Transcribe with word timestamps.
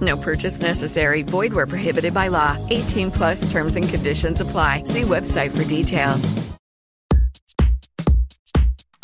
No 0.00 0.16
purchase 0.16 0.60
necessary. 0.60 1.22
Void 1.22 1.52
where 1.52 1.66
prohibited 1.66 2.14
by 2.14 2.28
law. 2.28 2.56
18 2.70 3.10
plus 3.10 3.50
terms 3.50 3.76
and 3.76 3.88
conditions 3.88 4.40
apply. 4.40 4.84
See 4.84 5.02
website 5.02 5.50
for 5.56 5.64
details. 5.68 6.50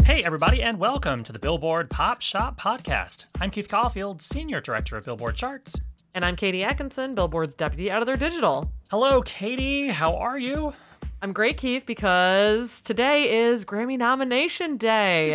Hey, 0.05 0.23
everybody, 0.25 0.63
and 0.63 0.79
welcome 0.79 1.25
to 1.25 1.33
the 1.33 1.39
Billboard 1.41 1.91
Pop 1.91 2.23
Shop 2.23 2.61
Podcast. 2.61 3.25
I'm 3.41 3.51
Keith 3.51 3.69
Caulfield, 3.69 4.23
Senior 4.23 4.61
Director 4.61 4.97
of 4.97 5.05
Billboard 5.05 5.35
Charts. 5.35 5.81
And 6.15 6.25
I'm 6.25 6.37
Katie 6.37 6.63
Atkinson, 6.63 7.17
Billboard's 7.17 7.57
Deputy 7.57 7.91
Editor 7.91 8.15
Digital. 8.17 8.71
Hello, 8.91 9.21
Katie. 9.23 9.89
How 9.89 10.15
are 10.17 10.39
you? 10.39 10.73
I'm 11.21 11.33
great, 11.33 11.57
Keith, 11.57 11.85
because 11.87 12.81
today 12.81 13.37
is 13.37 13.65
Grammy 13.65 13.99
nomination 13.99 14.77
day. 14.77 15.35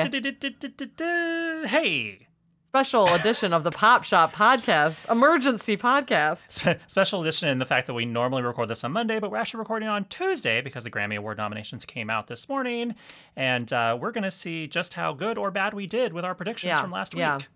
Hey. 1.68 2.28
Special 2.72 3.06
edition 3.16 3.52
of 3.52 3.64
the 3.66 3.70
Pop 3.72 4.06
Shop 4.06 4.34
podcast, 4.34 5.12
emergency 5.12 5.76
podcast. 5.76 6.38
Spe- 6.50 6.80
special 6.88 7.20
edition 7.20 7.50
in 7.50 7.60
the 7.60 7.66
fact 7.66 7.86
that 7.88 7.94
we 7.94 8.06
normally 8.06 8.44
record 8.44 8.70
this 8.70 8.86
on 8.86 8.94
Monday, 8.94 9.20
but 9.20 9.30
we're 9.30 9.36
actually 9.40 9.60
recording 9.60 9.90
on 9.90 10.06
Tuesday 10.06 10.62
because 10.62 10.86
the 10.86 10.90
Grammy 10.90 11.18
Award 11.18 11.38
nominations 11.38 11.84
came 11.84 12.10
out 12.10 12.28
this 12.28 12.48
morning. 12.48 12.96
And 13.36 13.74
uh, 13.74 13.98
we're 14.00 14.12
going 14.12 14.24
to 14.24 14.32
see 14.32 14.68
just 14.68 14.94
how 14.94 15.12
good 15.12 15.38
or 15.38 15.52
bad 15.52 15.74
we 15.74 15.86
did 15.86 16.14
with 16.14 16.24
our 16.24 16.34
predictions 16.34 16.70
Yeah, 16.70 16.82
from 16.82 16.92
last 16.92 17.14
yeah. 17.14 17.36
week. 17.40 17.48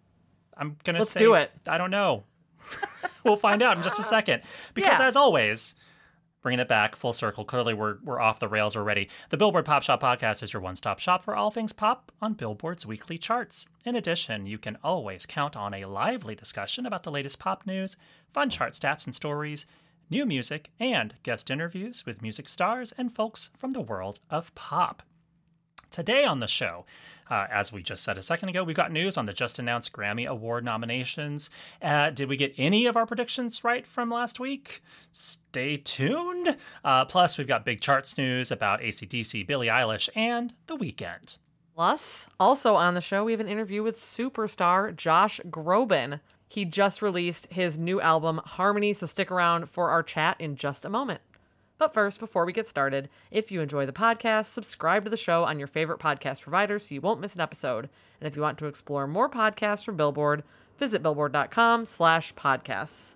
I'm 0.58 0.76
going 0.84 0.96
to 0.96 1.00
Let's 1.00 1.12
say. 1.12 1.22
do 1.22 1.36
it. 1.36 1.50
I 1.66 1.78
don't 1.78 1.92
know. 1.92 2.26
we'll 3.24 3.38
find 3.38 3.62
out 3.62 3.78
in 3.78 3.84
just 3.84 3.98
a 3.98 4.04
second. 4.04 4.42
Because 4.74 5.00
Yeah. 5.00 5.08
as 5.08 5.16
always, 5.16 5.76
bringing 6.46 6.60
it 6.60 6.68
back 6.68 6.96
full 6.96 7.12
circle. 7.12 7.44
Clearly, 7.44 7.74
we're 7.74 7.98
we're 8.04 8.20
off 8.20 8.40
the 8.40 8.48
rails 8.48 8.76
already. 8.76 9.10
The 9.32 9.36
Billboard 9.36 9.66
Pop 9.66 9.82
Shop 9.82 10.00
podcast 10.00 10.44
is 10.44 10.54
your 10.54 10.62
one-stop 10.62 11.00
shop 11.00 11.24
for 11.24 11.36
all 11.36 11.50
things 11.50 11.74
pop 11.74 12.12
on 12.22 12.36
Billboard's 12.36 12.86
weekly 12.86 13.18
charts. 13.18 13.68
In 13.84 13.96
addition, 13.96 14.46
you 14.46 14.60
can 14.60 14.78
always 14.84 15.26
count 15.26 15.58
on 15.58 15.74
a 15.74 15.86
lively 15.86 16.36
discussion 16.36 16.86
about 16.86 17.02
the 17.02 17.10
latest 17.10 17.40
pop 17.40 17.66
news, 17.66 17.98
fun 18.32 18.52
chart 18.52 18.74
stats 18.74 19.08
and 19.08 19.16
stories, 19.16 19.66
new 20.12 20.24
music, 20.24 20.70
and 20.80 21.16
guest 21.24 21.50
interviews 21.50 22.06
with 22.06 22.22
music 22.22 22.48
stars 22.48 22.92
and 22.92 23.12
folks 23.12 23.50
from 23.58 23.72
the 23.72 23.82
world 23.82 24.20
of 24.30 24.54
pop. 24.54 25.02
Today 25.90 26.26
on 26.26 26.42
the 26.42 26.48
show, 26.48 26.86
uh, 27.30 27.48
as 27.52 27.74
we 27.74 27.82
just 27.82 28.04
said 28.04 28.18
a 28.18 28.22
second 28.22 28.50
ago, 28.50 28.64
we've 28.64 28.76
got 28.76 28.92
news 28.92 29.18
on 29.18 29.26
the 29.26 29.34
just 29.34 29.60
announced 29.60 29.92
Grammy 29.92 30.28
Award 30.28 30.64
nominations. 30.64 31.50
Uh, 31.82 32.10
did 32.10 32.30
we 32.30 32.38
get 32.38 32.54
any 32.58 32.86
of 32.86 32.96
our 32.96 33.06
predictions 33.06 33.64
right 33.64 33.86
from 33.86 34.10
last 34.10 34.40
week? 34.40 34.84
Stay 35.12 35.78
tuned. 35.78 36.58
Uh, 36.84 37.06
plus, 37.06 37.38
we've 37.38 37.48
got 37.48 37.66
big 37.66 37.82
charts 37.82 38.18
news 38.18 38.52
about 38.52 38.82
ACDC, 38.82 39.46
Billie 39.48 39.68
Eilish, 39.68 40.10
and 40.16 40.54
The 40.68 40.78
Weeknd. 40.78 41.40
Plus, 41.76 42.28
also 42.40 42.76
on 42.76 42.94
the 42.94 43.02
show, 43.02 43.26
we 43.26 43.34
have 43.34 43.42
an 43.42 43.50
interview 43.50 43.84
with 43.84 43.98
superstar 43.98 44.96
Josh 44.96 45.42
Groban. 45.50 46.22
He 46.48 46.64
just 46.64 47.02
released 47.02 47.48
his 47.48 47.78
new 47.78 48.00
album, 48.00 48.40
Harmony, 48.46 48.94
so 48.94 49.08
stick 49.08 49.30
around 49.30 49.70
for 49.70 49.90
our 49.90 50.02
chat 50.02 50.38
in 50.40 50.56
just 50.56 50.86
a 50.86 50.90
moment. 50.90 51.20
But 51.78 51.94
first, 51.94 52.20
before 52.20 52.46
we 52.46 52.54
get 52.54 52.70
started, 52.70 53.10
if 53.32 53.52
you 53.52 53.62
enjoy 53.62 53.86
the 53.86 53.92
podcast, 53.92 54.46
subscribe 54.46 55.04
to 55.04 55.10
the 55.10 55.18
show 55.18 55.44
on 55.44 55.60
your 55.60 55.68
favorite 55.68 56.00
podcast 56.00 56.42
provider 56.42 56.80
so 56.80 56.96
you 56.96 57.02
won't 57.02 57.20
miss 57.20 57.36
an 57.36 57.42
episode. 57.42 57.90
And 58.20 58.28
if 58.28 58.36
you 58.36 58.42
want 58.42 58.58
to 58.60 58.68
explore 58.68 59.08
more 59.08 59.30
podcasts 59.30 59.84
from 59.84 59.98
Billboard, 59.98 60.44
visit 60.78 61.04
billboard.com 61.04 61.86
slash 61.86 62.34
podcasts. 62.34 63.16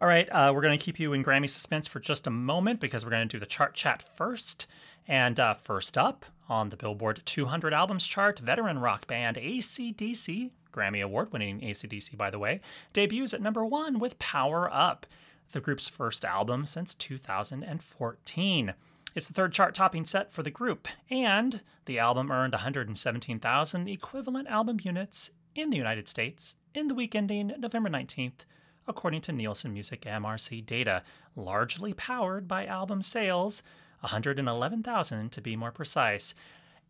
All 0.00 0.06
right, 0.06 0.28
uh, 0.30 0.52
we're 0.54 0.60
going 0.60 0.78
to 0.78 0.84
keep 0.84 1.00
you 1.00 1.14
in 1.14 1.24
Grammy 1.24 1.48
suspense 1.48 1.86
for 1.86 2.00
just 2.00 2.26
a 2.26 2.30
moment 2.30 2.80
because 2.80 3.04
we're 3.04 3.10
going 3.10 3.26
to 3.26 3.36
do 3.36 3.40
the 3.40 3.46
chart 3.46 3.74
chat 3.74 4.02
first. 4.16 4.66
And 5.08 5.40
uh, 5.40 5.54
first 5.54 5.96
up 5.96 6.26
on 6.48 6.68
the 6.68 6.76
Billboard 6.76 7.22
200 7.24 7.72
Albums 7.72 8.06
chart, 8.06 8.38
veteran 8.38 8.78
rock 8.78 9.06
band 9.06 9.36
ACDC, 9.36 10.50
Grammy 10.72 11.02
Award 11.02 11.32
winning 11.32 11.60
ACDC, 11.60 12.16
by 12.16 12.30
the 12.30 12.38
way, 12.38 12.60
debuts 12.92 13.32
at 13.32 13.40
number 13.40 13.64
one 13.64 13.98
with 13.98 14.18
Power 14.18 14.72
Up, 14.72 15.06
the 15.52 15.60
group's 15.60 15.88
first 15.88 16.24
album 16.24 16.66
since 16.66 16.94
2014. 16.94 18.74
It's 19.14 19.26
the 19.26 19.32
third 19.34 19.52
chart 19.52 19.74
topping 19.74 20.04
set 20.04 20.30
for 20.32 20.42
the 20.42 20.50
group, 20.50 20.88
and 21.10 21.62
the 21.86 21.98
album 21.98 22.30
earned 22.30 22.52
117,000 22.52 23.88
equivalent 23.88 24.48
album 24.48 24.78
units 24.82 25.30
in 25.54 25.70
the 25.70 25.76
United 25.78 26.06
States 26.06 26.58
in 26.74 26.88
the 26.88 26.94
week 26.94 27.14
ending 27.14 27.52
November 27.58 27.88
19th, 27.88 28.44
according 28.86 29.22
to 29.22 29.32
Nielsen 29.32 29.72
Music 29.72 30.02
MRC 30.02 30.64
data, 30.66 31.02
largely 31.34 31.94
powered 31.94 32.46
by 32.46 32.66
album 32.66 33.00
sales, 33.02 33.62
111,000 34.00 35.32
to 35.32 35.40
be 35.40 35.56
more 35.56 35.72
precise. 35.72 36.34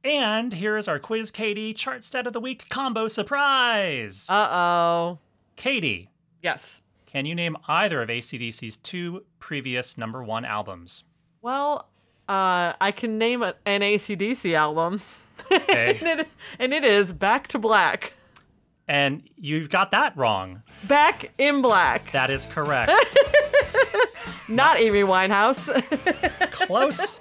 And 0.03 0.53
here 0.53 0.77
is 0.77 0.89
our 0.89 0.99
Quiz 0.99 1.31
Katie 1.31 1.73
Chart 1.73 2.03
Stat 2.03 2.27
of 2.27 2.33
the 2.33 2.41
Week 2.41 2.69
combo 2.69 3.07
surprise! 3.09 4.29
Uh 4.29 4.49
oh. 4.51 5.19
Katie, 5.57 6.11
Yes. 6.43 6.81
Can 7.07 7.25
you 7.27 7.35
name 7.35 7.57
either 7.69 8.03
of 8.03 8.09
ACDC's 8.09 8.77
two 8.77 9.25
previous 9.39 9.97
number 9.97 10.23
one 10.23 10.45
albums? 10.45 11.05
Well, 11.43 11.89
uh, 12.29 12.73
I 12.81 12.93
can 12.95 13.19
name 13.19 13.43
an 13.43 13.55
ACDC 13.67 14.55
album. 14.55 15.01
Okay. 15.51 15.99
and, 16.05 16.21
it, 16.21 16.29
and 16.59 16.75
it 16.75 16.85
is 16.85 17.13
Back 17.13 17.49
to 17.49 17.59
Black. 17.59 18.13
and 18.89 19.23
you've 19.37 19.69
got 19.71 19.91
that 19.93 20.17
wrong. 20.17 20.63
Back 20.85 21.33
in 21.39 21.63
Black. 21.63 22.11
That 22.13 22.31
is 22.31 22.47
correct. 22.47 22.93
Not 24.49 24.79
Amy 24.79 25.01
Winehouse. 25.03 25.67
Close. 26.53 27.21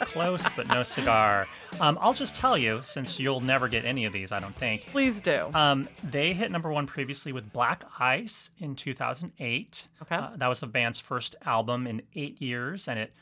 Close, 0.00 0.48
but 0.50 0.68
no 0.68 0.82
cigar. 0.82 1.48
Um, 1.80 1.98
I'll 2.00 2.12
just 2.14 2.36
tell 2.36 2.56
you, 2.56 2.80
since 2.82 3.18
you'll 3.18 3.40
never 3.40 3.66
get 3.66 3.84
any 3.84 4.04
of 4.04 4.12
these, 4.12 4.30
I 4.30 4.38
don't 4.38 4.54
think. 4.54 4.86
Please 4.86 5.20
do. 5.20 5.50
Um, 5.54 5.88
they 6.04 6.32
hit 6.32 6.50
number 6.50 6.70
one 6.70 6.86
previously 6.86 7.32
with 7.32 7.52
Black 7.52 7.84
Ice 7.98 8.50
in 8.58 8.76
2008. 8.76 9.88
Okay. 10.02 10.14
Uh, 10.14 10.30
that 10.36 10.46
was 10.46 10.60
the 10.60 10.66
band's 10.66 11.00
first 11.00 11.34
album 11.44 11.86
in 11.86 12.02
eight 12.14 12.40
years, 12.40 12.86
and 12.88 12.98
it 12.98 13.12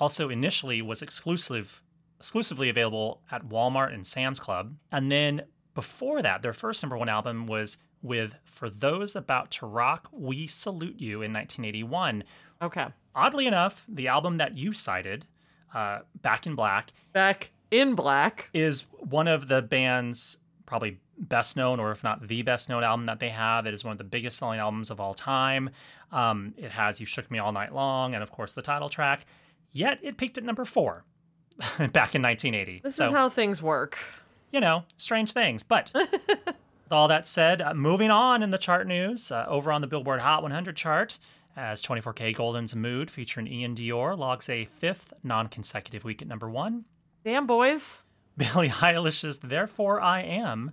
also 0.00 0.28
initially 0.30 0.80
was 0.82 1.02
exclusive, 1.02 1.82
exclusively 2.18 2.68
available 2.68 3.20
at 3.30 3.46
Walmart 3.48 3.92
and 3.92 4.06
Sam's 4.06 4.40
Club. 4.40 4.74
And 4.92 5.10
then 5.10 5.42
before 5.74 6.22
that, 6.22 6.42
their 6.42 6.52
first 6.54 6.82
number 6.82 6.96
one 6.96 7.08
album 7.08 7.46
was 7.46 7.78
with 8.02 8.36
For 8.44 8.70
Those 8.70 9.16
About 9.16 9.50
to 9.52 9.66
Rock, 9.66 10.08
We 10.12 10.46
Salute 10.46 11.00
You 11.00 11.22
in 11.22 11.32
1981. 11.32 12.24
okay. 12.62 12.86
Oddly 13.14 13.46
enough, 13.46 13.86
the 13.88 14.08
album 14.08 14.36
that 14.36 14.58
you 14.58 14.74
cited, 14.74 15.24
uh, 15.74 16.00
Back 16.20 16.46
in 16.46 16.54
Black, 16.54 16.92
Back 17.14 17.50
in 17.70 17.94
Black. 17.94 18.48
is 18.52 18.86
one 18.98 19.28
of 19.28 19.48
the 19.48 19.62
band's 19.62 20.38
probably 20.66 20.98
best 21.18 21.56
known, 21.56 21.80
or 21.80 21.92
if 21.92 22.04
not 22.04 22.26
the 22.26 22.42
best 22.42 22.68
known 22.68 22.84
album 22.84 23.06
that 23.06 23.20
they 23.20 23.30
have. 23.30 23.66
It 23.66 23.74
is 23.74 23.84
one 23.84 23.92
of 23.92 23.98
the 23.98 24.04
biggest 24.04 24.38
selling 24.38 24.60
albums 24.60 24.90
of 24.90 25.00
all 25.00 25.14
time. 25.14 25.70
Um, 26.12 26.54
it 26.56 26.70
has 26.70 27.00
You 27.00 27.06
Shook 27.06 27.30
Me 27.30 27.38
All 27.38 27.52
Night 27.52 27.74
Long, 27.74 28.14
and 28.14 28.22
of 28.22 28.30
course 28.30 28.52
the 28.52 28.62
title 28.62 28.88
track. 28.88 29.24
Yet 29.72 29.98
it 30.02 30.16
peaked 30.16 30.38
at 30.38 30.44
number 30.44 30.64
four 30.64 31.04
back 31.58 32.14
in 32.14 32.22
1980. 32.22 32.80
This 32.82 32.96
so, 32.96 33.06
is 33.06 33.12
how 33.12 33.28
things 33.28 33.62
work. 33.62 33.98
you 34.52 34.60
know, 34.60 34.84
strange 34.96 35.32
things. 35.32 35.62
But 35.62 35.90
with 35.94 36.92
all 36.92 37.08
that 37.08 37.26
said, 37.26 37.60
uh, 37.62 37.74
moving 37.74 38.10
on 38.10 38.42
in 38.42 38.50
the 38.50 38.58
chart 38.58 38.86
news, 38.86 39.30
uh, 39.32 39.44
over 39.48 39.72
on 39.72 39.80
the 39.80 39.86
Billboard 39.86 40.20
Hot 40.20 40.42
100 40.42 40.76
chart, 40.76 41.18
as 41.56 41.82
24kGoldn's 41.82 42.76
Mood 42.76 43.10
featuring 43.10 43.46
iann 43.46 43.74
dior 43.74 44.16
logs 44.16 44.48
a 44.48 44.66
fifth 44.66 45.12
non 45.22 45.48
consecutive 45.48 46.04
week 46.04 46.20
at 46.20 46.28
number 46.28 46.48
one. 46.50 46.84
Damn, 47.26 47.44
boys. 47.44 48.04
Billie 48.36 48.68
Eilish's 48.68 49.40
Therefore 49.40 50.00
I 50.00 50.20
Am 50.20 50.70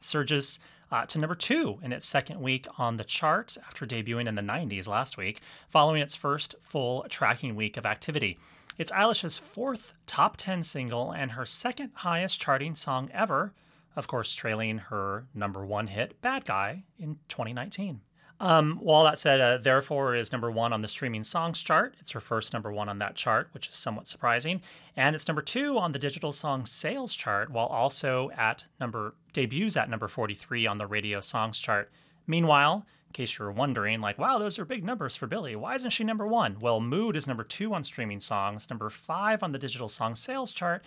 surges 0.00 0.60
uh, 0.92 1.06
to 1.06 1.18
number 1.18 1.34
two 1.34 1.78
in 1.82 1.94
its 1.94 2.04
second 2.04 2.42
week 2.42 2.66
on 2.76 2.96
the 2.96 3.04
chart 3.04 3.56
after 3.66 3.86
debuting 3.86 4.28
in 4.28 4.34
the 4.34 4.42
90s 4.42 4.86
last 4.86 5.16
week, 5.16 5.40
following 5.70 6.02
its 6.02 6.14
first 6.14 6.56
full 6.60 7.06
tracking 7.08 7.56
week 7.56 7.78
of 7.78 7.86
activity. 7.86 8.38
It's 8.76 8.92
Eilish's 8.92 9.38
fourth 9.38 9.94
top 10.04 10.36
10 10.36 10.62
single 10.62 11.10
and 11.10 11.30
her 11.30 11.46
second 11.46 11.92
highest 11.94 12.38
charting 12.38 12.74
song 12.74 13.08
ever, 13.14 13.54
of 13.96 14.06
course, 14.06 14.34
trailing 14.34 14.76
her 14.76 15.24
number 15.32 15.64
one 15.64 15.86
hit, 15.86 16.20
Bad 16.20 16.44
Guy, 16.44 16.84
in 16.98 17.16
2019. 17.28 18.02
Um, 18.40 18.80
well, 18.82 18.96
all 18.96 19.04
that 19.04 19.18
said, 19.18 19.40
uh, 19.40 19.58
Therefore 19.58 20.14
is 20.14 20.32
number 20.32 20.50
one 20.50 20.72
on 20.72 20.82
the 20.82 20.88
streaming 20.88 21.22
songs 21.22 21.62
chart. 21.62 21.94
It's 22.00 22.10
her 22.12 22.20
first 22.20 22.52
number 22.52 22.72
one 22.72 22.88
on 22.88 22.98
that 22.98 23.14
chart, 23.14 23.48
which 23.52 23.68
is 23.68 23.74
somewhat 23.74 24.06
surprising. 24.06 24.60
And 24.96 25.14
it's 25.14 25.28
number 25.28 25.42
two 25.42 25.78
on 25.78 25.92
the 25.92 25.98
digital 25.98 26.32
song 26.32 26.66
sales 26.66 27.14
chart, 27.14 27.50
while 27.50 27.66
also 27.66 28.30
at 28.36 28.66
number 28.80 29.14
debuts 29.32 29.76
at 29.76 29.88
number 29.88 30.08
43 30.08 30.66
on 30.66 30.78
the 30.78 30.86
radio 30.86 31.20
songs 31.20 31.60
chart. 31.60 31.90
Meanwhile, 32.26 32.84
in 33.08 33.12
case 33.12 33.38
you're 33.38 33.52
wondering, 33.52 34.00
like, 34.00 34.18
wow, 34.18 34.38
those 34.38 34.58
are 34.58 34.64
big 34.64 34.84
numbers 34.84 35.14
for 35.14 35.26
Billie. 35.26 35.54
Why 35.54 35.74
isn't 35.76 35.90
she 35.90 36.02
number 36.02 36.26
one? 36.26 36.58
Well, 36.60 36.80
Mood 36.80 37.16
is 37.16 37.28
number 37.28 37.44
two 37.44 37.72
on 37.72 37.84
streaming 37.84 38.20
songs, 38.20 38.68
number 38.68 38.90
five 38.90 39.42
on 39.42 39.52
the 39.52 39.58
digital 39.58 39.88
song 39.88 40.16
sales 40.16 40.50
chart, 40.52 40.82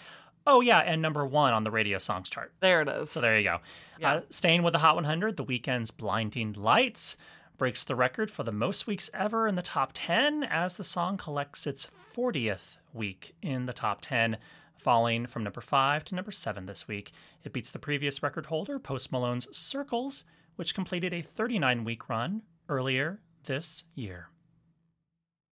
Oh 0.50 0.62
yeah, 0.62 0.80
and 0.80 1.02
number 1.02 1.26
one 1.26 1.52
on 1.52 1.66
the 1.66 1.72
radio 1.72 1.98
songs 1.98 2.30
chart. 2.30 2.54
There 2.62 2.82
it 2.82 2.88
is. 2.88 3.12
So 3.12 3.20
there 3.20 3.38
you 3.38 3.44
go. 3.44 3.60
Uh, 4.02 4.22
staying 4.30 4.64
with 4.64 4.72
the 4.72 4.80
Hot 4.80 4.96
100, 4.96 5.36
the 5.36 5.44
Weeknd's 5.44 5.92
Blinding 5.92 6.54
Lights 6.54 7.18
breaks 7.58 7.84
the 7.84 7.96
record 7.96 8.30
for 8.30 8.44
the 8.44 8.52
most 8.52 8.88
weeks 8.88 9.10
ever 9.14 9.48
in 9.48 9.56
the 9.56 9.62
top 9.62 9.92
10 9.94 10.44
as 10.44 10.78
the 10.78 10.84
song 10.84 11.18
collects 11.18 11.66
its 11.66 11.90
40th 12.16 12.78
week 12.94 13.36
in 13.42 13.66
the 13.66 13.74
top 13.74 14.00
10, 14.02 14.38
falling 14.76 15.26
from 15.26 15.44
number 15.44 15.62
5 15.62 16.06
to 16.06 16.16
number 16.16 16.32
7 16.32 16.66
this 16.66 16.88
week. 16.88 17.12
It 17.44 17.54
beats 17.54 17.72
the 17.72 17.80
previous 17.80 18.22
record 18.22 18.48
holder, 18.48 18.80
Post 18.80 19.12
Malone's 19.12 19.56
Circles, 19.58 20.26
which 20.56 20.76
completed 20.76 21.14
a 21.14 21.22
39 21.22 21.84
week 21.84 22.10
run 22.10 22.44
earlier 22.70 23.22
this 23.46 23.86
year. 23.96 24.30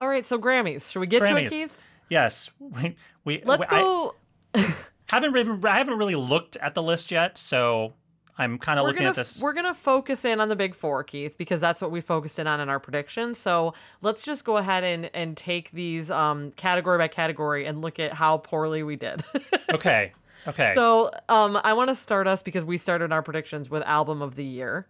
All 0.01 0.09
right, 0.09 0.27
so 0.27 0.39
Grammys. 0.39 0.91
Should 0.91 1.01
we 1.01 1.07
get 1.07 1.25
to 1.25 1.37
it, 1.37 1.51
Keith? 1.51 1.83
Yes, 2.11 2.51
we, 2.59 2.97
we 3.25 3.43
Let's 3.45 3.67
I 3.69 3.81
go. 3.81 4.15
haven't 5.07 5.65
I 5.65 5.79
haven't 5.79 5.99
really 5.99 6.17
looked 6.17 6.57
at 6.59 6.75
the 6.75 6.83
list 6.83 7.11
yet, 7.11 7.39
so 7.39 7.95
I'm 8.37 8.59
kind 8.59 8.81
of 8.81 8.87
looking 8.87 9.07
at 9.07 9.15
this. 9.15 9.41
we're 9.43 9.53
gonna 9.53 9.75
focus 9.75 10.25
in 10.25 10.41
on 10.41 10.49
the 10.49 10.57
big 10.57 10.75
four, 10.75 11.05
Keith, 11.05 11.39
because 11.39 11.61
that's 11.61 11.81
what 11.81 11.91
we 11.91 12.01
focused 12.01 12.39
in 12.39 12.47
on 12.47 12.61
in 12.61 12.69
our 12.69 12.81
predictions. 12.81 13.39
So 13.39 13.75
let's 14.03 14.25
just 14.25 14.45
go 14.45 14.57
ahead 14.57 14.83
and 14.83 15.11
and 15.15 15.37
take 15.37 15.71
these 15.71 16.11
um 16.11 16.51
category 16.53 16.99
by 16.99 17.09
category 17.09 17.67
and 17.67 17.81
look 17.81 17.99
at 18.01 18.13
how 18.13 18.39
poorly 18.39 18.83
we 18.83 18.97
did. 18.97 19.23
Okay, 19.73 20.13
okay. 20.47 20.73
so 20.77 21.11
um 21.29 21.59
I 21.65 21.73
want 21.73 21.91
to 21.91 21.97
start 21.97 22.29
us 22.29 22.43
because 22.43 22.65
we 22.65 22.79
started 22.79 23.13
our 23.13 23.23
predictions 23.23 23.69
with 23.71 23.83
album 23.85 24.23
of 24.23 24.37
the 24.37 24.45
year. 24.45 24.87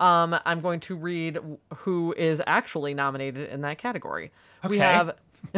Um, 0.00 0.36
I'm 0.44 0.60
going 0.60 0.80
to 0.80 0.96
read 0.96 1.38
who 1.72 2.12
is 2.16 2.42
actually 2.48 2.94
nominated 2.94 3.48
in 3.50 3.60
that 3.60 3.78
category. 3.78 4.32
We 4.68 4.78
have 4.78 5.14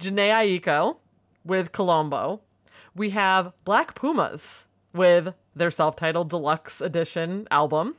Jhené 0.00 0.60
Aiko 0.60 0.96
with 1.44 1.72
Chilombo. 1.72 2.40
We 2.94 3.10
have 3.10 3.52
Black 3.64 3.94
Pumas 3.94 4.64
with 4.98 5.34
their 5.54 5.70
self-titled 5.70 6.28
deluxe 6.28 6.80
edition 6.80 7.46
album. 7.50 7.94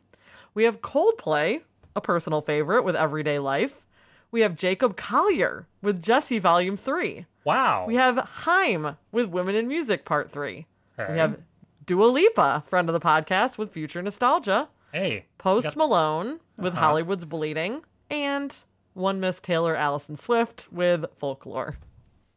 We 0.53 0.65
have 0.65 0.81
Coldplay, 0.81 1.61
a 1.95 2.01
personal 2.01 2.41
favorite 2.41 2.83
with 2.83 2.95
Everyday 2.95 3.39
Life. 3.39 3.85
We 4.31 4.41
have 4.41 4.55
Jacob 4.55 4.95
Collier 4.95 5.67
with 5.81 6.01
Djesse 6.03 6.39
Volume 6.39 6.77
3. 6.77 7.25
wow. 7.45 7.85
We 7.87 7.95
have 7.95 8.17
Haim 8.17 8.97
with 9.11 9.27
Women 9.29 9.55
in 9.55 9.67
Music 9.67 10.05
Part 10.05 10.29
3. 10.29 10.67
Okay. 10.99 11.11
We 11.13 11.17
have 11.17 11.39
Dua 11.85 12.05
Lipa, 12.05 12.63
friend 12.67 12.87
of 12.89 12.93
the 12.93 12.99
podcast, 12.99 13.57
with 13.57 13.71
Future 13.71 14.01
Nostalgia. 14.03 14.67
hey. 14.91 15.25
Post 15.39 15.67
got- 15.67 15.77
Malone 15.77 16.39
with 16.57 16.73
Uh-huh. 16.73 16.81
Hollywood's 16.85 17.25
Bleeding. 17.25 17.81
And 18.11 18.55
one 18.93 19.19
Miss 19.19 19.39
Taylor 19.39 19.75
Allison 19.75 20.15
Swift 20.17 20.67
with 20.71 21.05
Folklore. 21.17 21.77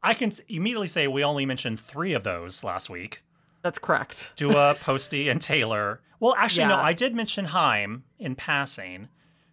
I 0.02 0.14
can 0.14 0.32
immediately 0.48 0.86
say 0.88 1.06
we 1.08 1.24
only 1.24 1.44
mentioned 1.46 1.78
three 1.80 2.12
of 2.12 2.24
those 2.24 2.62
last 2.64 2.88
week. 2.90 3.22
That's 3.62 3.78
correct. 3.78 4.32
Dua, 4.36 4.76
Posty, 4.80 5.28
and 5.28 5.40
Taylor. 5.40 6.00
Well, 6.20 6.34
actually, 6.36 6.68
no, 6.68 6.76
I 6.76 6.92
did 6.92 7.14
mention 7.14 7.46
Haim 7.46 8.04
in 8.18 8.34
passing. 8.34 9.08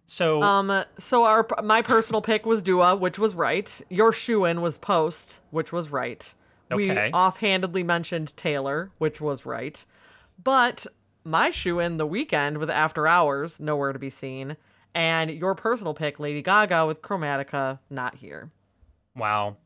So 0.06 0.42
Um, 0.42 0.84
so 0.98 1.24
our 1.24 1.46
my 1.62 1.82
personal 1.82 2.20
pick 2.20 2.44
was 2.44 2.62
Dua, 2.62 2.96
which 2.96 3.18
was 3.18 3.34
right. 3.34 3.80
Your 3.88 4.12
shoe 4.12 4.44
in 4.44 4.60
was 4.60 4.78
Post, 4.78 5.40
which 5.50 5.72
was 5.72 5.90
right. 5.90 6.32
Okay. 6.72 7.06
We 7.06 7.12
offhandedly 7.12 7.82
mentioned 7.82 8.36
Taylor, 8.36 8.90
which 8.98 9.20
was 9.20 9.44
right. 9.46 9.84
But 10.42 10.86
my 11.24 11.50
shoe 11.50 11.80
in 11.80 11.96
the 11.96 12.06
Weeknd 12.06 12.58
with 12.58 12.70
After 12.70 13.06
Hours, 13.06 13.60
nowhere 13.60 13.92
to 13.92 13.98
be 13.98 14.10
seen, 14.10 14.56
and 14.94 15.30
your 15.30 15.54
personal 15.54 15.94
pick, 15.94 16.18
Lady 16.18 16.42
Gaga 16.42 16.86
with 16.86 17.02
Chromatica, 17.02 17.78
not 17.88 18.16
here. 18.16 18.50
wow. 19.16 19.56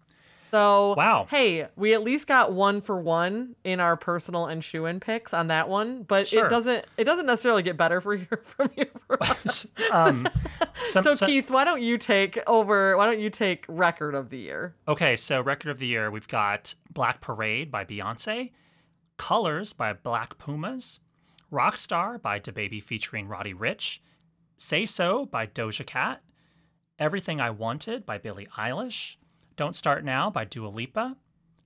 So 0.55 0.95
Wow. 0.97 1.27
hey, 1.29 1.67
we 1.75 1.95
at 1.95 2.05
least 2.05 2.29
got 2.29 2.53
one 2.53 2.81
for 2.81 2.97
one 3.01 3.57
in 3.65 3.81
our 3.81 3.97
personal 3.97 4.47
and 4.47 4.63
shoe 4.63 4.87
in 4.87 5.01
picks 5.01 5.35
on 5.35 5.49
that 5.49 5.69
one, 5.69 6.05
but 6.05 6.29
Sure. 6.29 6.47
it 6.47 6.49
doesn't 6.49 6.87
it 6.97 7.03
doesn't 7.05 7.27
necessarily 7.27 7.65
get 7.65 7.77
better 7.77 8.01
for 8.01 8.15
here 8.17 8.41
from 8.45 8.71
here 8.77 8.91
for 9.07 9.21
us. 9.21 9.67
Um, 9.91 10.29
some, 10.85 11.03
So 11.05 11.11
some- 11.11 11.29
Keith, 11.29 11.51
why 11.51 11.65
don't 11.65 11.83
you 11.83 11.99
take 11.99 12.39
over? 12.47 12.97
Why 12.97 13.07
don't 13.07 13.19
you 13.19 13.31
take 13.31 13.65
record 13.69 14.15
of 14.15 14.31
the 14.31 14.39
year? 14.39 14.77
okay, 14.87 15.17
so 15.17 15.41
record 15.41 15.71
of 15.71 15.81
the 15.81 15.89
year 15.89 16.09
we've 16.11 16.29
got 16.29 16.75
Black 16.93 17.21
Parade 17.21 17.73
by 17.73 17.85
Beyonce, 17.85 18.53
Colors 19.17 19.73
by 19.73 19.93
Black 19.93 20.39
Pumas, 20.39 21.01
Rockstar 21.53 22.23
by 22.23 22.39
DaBaby 22.39 22.81
featuring 22.81 23.27
Roddy 23.27 23.55
Ricch, 23.55 23.99
Say 24.57 24.87
So 24.87 25.27
by 25.27 25.49
Doja 25.49 25.85
Cat, 25.85 26.23
Everything 27.01 27.41
I 27.41 27.51
Wanted 27.51 28.07
by 28.07 28.19
Billie 28.19 28.47
Eilish, 28.57 29.17
Don't 29.57 29.77
Start 29.77 30.05
Now 30.05 30.31
by 30.31 30.45
Dua 30.45 30.67
Lipa, 30.67 31.17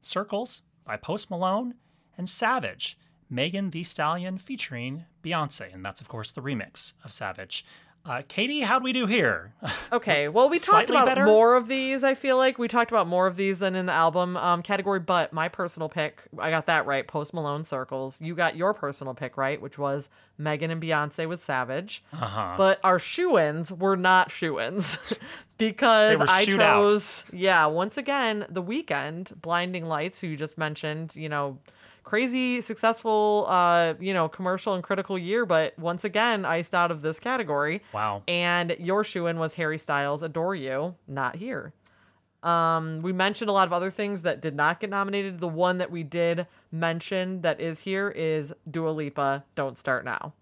Circles 0.02 0.62
by 0.84 0.98
Post 0.98 1.30
Malone, 1.30 1.74
and 2.18 2.28
Savage, 2.28 2.98
Megan 3.30 3.70
Thee 3.70 3.82
Stallion 3.82 4.36
featuring 4.36 5.06
Beyonce. 5.22 5.72
And 5.72 5.82
that's, 5.82 6.02
of 6.02 6.08
course, 6.08 6.30
the 6.30 6.42
remix 6.42 6.92
of 7.02 7.12
Savage. 7.12 7.64
Uh, 8.08 8.22
Katie, 8.26 8.62
how'd 8.62 8.82
we 8.82 8.92
do 8.92 9.06
here? 9.06 9.52
Okay, 9.90 10.28
well, 10.28 10.50
we 10.50 10.58
talked 10.58 10.90
about 10.90 11.06
better? 11.06 11.24
more 11.24 11.56
of 11.56 11.66
these. 11.66 12.04
I 12.04 12.14
feel 12.14 12.36
like 12.36 12.58
we 12.58 12.68
talked 12.68 12.90
about 12.90 13.06
more 13.06 13.26
of 13.26 13.36
these 13.36 13.58
than 13.58 13.74
in 13.74 13.86
the 13.86 13.92
album 13.92 14.36
um, 14.36 14.62
category. 14.62 15.00
But 15.00 15.32
my 15.32 15.48
personal 15.48 15.88
pick, 15.88 16.22
I 16.38 16.50
got 16.50 16.66
that 16.66 16.84
right. 16.84 17.08
Post 17.08 17.32
Malone 17.32 17.64
Circles. 17.64 18.20
You 18.20 18.34
got 18.34 18.54
your 18.54 18.74
personal 18.74 19.14
pick 19.14 19.38
right, 19.38 19.58
which 19.62 19.78
was 19.78 20.10
Megan 20.36 20.70
and 20.70 20.82
Beyonce 20.82 21.26
with 21.26 21.42
Savage. 21.42 22.02
Uh-huh. 22.12 22.54
But 22.58 22.80
our 22.84 22.98
shoe-ins 22.98 23.72
were 23.72 23.96
not 23.96 24.30
shoe-ins 24.30 25.14
because 25.58 26.20
I 26.20 26.44
chose, 26.44 27.24
yeah, 27.32 27.64
once 27.64 27.96
again, 27.96 28.44
the 28.50 28.62
Weeknd, 28.62 29.40
Blinding 29.40 29.86
Lights, 29.86 30.20
who 30.20 30.26
you 30.26 30.36
just 30.36 30.58
mentioned, 30.58 31.16
you 31.16 31.30
know, 31.30 31.58
crazy 32.08 32.62
successful, 32.62 33.44
uh, 33.50 33.92
you 34.00 34.14
know, 34.14 34.30
commercial 34.30 34.72
and 34.72 34.82
critical 34.82 35.18
year, 35.18 35.44
but 35.44 35.78
once 35.78 36.04
again, 36.04 36.46
iced 36.46 36.74
out 36.74 36.90
of 36.90 37.02
this 37.02 37.20
category. 37.20 37.82
Wow. 37.92 38.22
And 38.26 38.74
your 38.78 39.04
shoe-in 39.04 39.38
was 39.38 39.52
Harry 39.54 39.76
Styles, 39.76 40.22
Adore 40.22 40.54
You, 40.54 40.94
not 41.06 41.36
here. 41.36 41.74
Um, 42.42 43.02
we 43.02 43.12
mentioned 43.12 43.50
a 43.50 43.52
lot 43.52 43.68
of 43.68 43.74
other 43.74 43.90
things 43.90 44.22
that 44.22 44.40
did 44.40 44.56
not 44.56 44.80
get 44.80 44.88
nominated. 44.88 45.38
The 45.38 45.48
one 45.48 45.76
that 45.78 45.90
we 45.90 46.02
did 46.02 46.46
mention 46.72 47.42
that 47.42 47.60
is 47.60 47.80
here 47.80 48.08
is 48.08 48.54
Dua 48.70 48.88
Lipa, 48.88 49.44
Don't 49.54 49.76
Start 49.76 50.06
Now, 50.06 50.32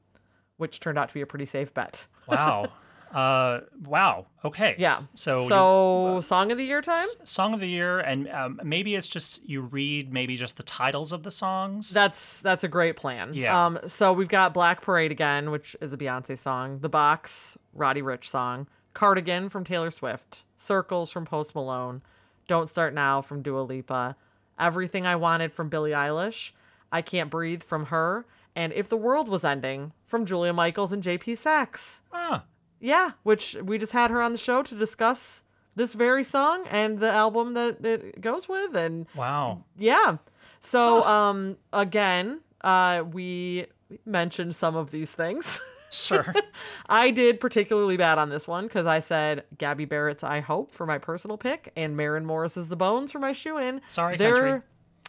which 0.59 0.79
turned 0.79 0.99
out 0.99 1.09
to 1.09 1.15
be 1.15 1.21
a 1.21 1.27
pretty 1.27 1.47
safe 1.47 1.75
bet. 1.75 2.07
Wow. 2.29 2.71
uh, 3.17 3.61
wow. 3.85 4.27
Okay. 4.45 4.75
Yeah. 4.79 4.91
S- 4.93 5.09
So, 5.15 5.49
so 5.49 6.21
song 6.21 6.53
of 6.53 6.59
the 6.59 6.65
year 6.65 6.83
time? 6.83 7.07
song 7.25 7.55
of 7.55 7.61
the 7.61 7.69
year, 7.69 7.99
and 8.01 8.29
um, 8.29 8.61
maybe 8.63 8.95
it's 8.95 9.09
just 9.09 9.49
you 9.49 9.63
read 9.63 10.13
maybe 10.13 10.37
just 10.37 10.57
the 10.59 10.63
titles 10.63 11.13
of 11.13 11.23
the 11.23 11.31
songs. 11.31 11.91
That's 11.93 12.41
that's 12.41 12.63
a 12.65 12.69
great 12.69 12.97
plan. 12.97 13.33
Yeah. 13.35 13.67
Um. 13.67 13.79
So 13.89 14.13
we've 14.13 14.29
got 14.29 14.53
Black 14.55 14.83
Parade 14.83 15.11
again, 15.13 15.51
which 15.51 15.75
is 15.81 15.93
a 15.93 15.97
Beyonce 15.97 16.37
song. 16.39 16.81
The 16.81 16.89
Box, 16.91 17.57
Roddy 17.73 18.03
Ricch 18.03 18.25
song. 18.25 18.67
Cardigan 18.95 19.49
from 19.49 19.65
Taylor 19.65 19.91
Swift. 19.91 20.45
Circles 20.59 21.11
from 21.11 21.25
Post 21.25 21.55
Malone. 21.55 22.03
Don't 22.49 22.69
Start 22.69 22.95
Now 22.95 23.23
from 23.23 23.43
Dua 23.43 23.61
Lipa. 23.63 24.17
Everything 24.59 25.07
I 25.07 25.17
Wanted 25.17 25.53
from 25.53 25.69
Billie 25.69 25.91
Eilish. 25.91 26.53
I 26.93 27.03
Can't 27.03 27.31
Breathe 27.31 27.63
from 27.63 27.87
her. 27.87 28.25
And 28.55 28.73
If 28.73 28.89
the 28.89 28.97
World 28.97 29.29
Was 29.29 29.45
Ending 29.45 29.93
from 30.07 30.25
Julia 30.25 30.53
Michaels 30.55 30.93
and 30.93 31.03
JP 31.03 31.37
Saxe. 31.37 32.01
ah, 32.13 32.45
Yeah, 32.87 33.11
which 33.25 33.57
we 33.65 33.79
just 33.79 33.91
had 33.91 34.13
her 34.13 34.23
on 34.23 34.31
the 34.31 34.39
show 34.39 34.63
to 34.63 34.75
discuss 34.77 35.43
this 35.75 35.93
very 35.93 36.23
song 36.23 36.65
and 36.71 37.01
the 37.01 37.11
album 37.11 37.55
that 37.55 37.85
it 37.85 38.21
goes 38.21 38.49
with. 38.49 38.77
And 38.77 39.07
wow. 39.17 39.65
yeah. 39.77 40.19
So 40.61 41.05
um 41.05 41.57
again, 41.73 42.43
uh 42.61 43.03
we 43.13 43.67
mentioned 44.05 44.55
some 44.55 44.77
of 44.77 44.93
these 44.93 45.13
things. 45.13 45.61
Sure. 45.91 46.33
I 46.89 47.11
did 47.11 47.41
particularly 47.41 47.97
bad 47.97 48.19
on 48.19 48.29
this 48.29 48.47
one 48.47 48.67
because 48.67 48.87
I 48.87 49.01
said 49.01 49.45
Gabby 49.59 49.85
Barrett's 49.85 50.23
I 50.23 50.39
Hope 50.39 50.71
for 50.71 50.87
my 50.87 50.99
personal 50.99 51.37
pick 51.37 51.73
and 51.75 51.97
Maren 51.97 52.25
Morris's 52.25 52.69
The 52.69 52.77
Bones 52.77 53.11
for 53.11 53.19
my 53.19 53.33
shoe 53.33 53.59
in. 53.59 53.81
Sorry, 53.89 54.17
there 54.17 54.35
country. 54.35 54.63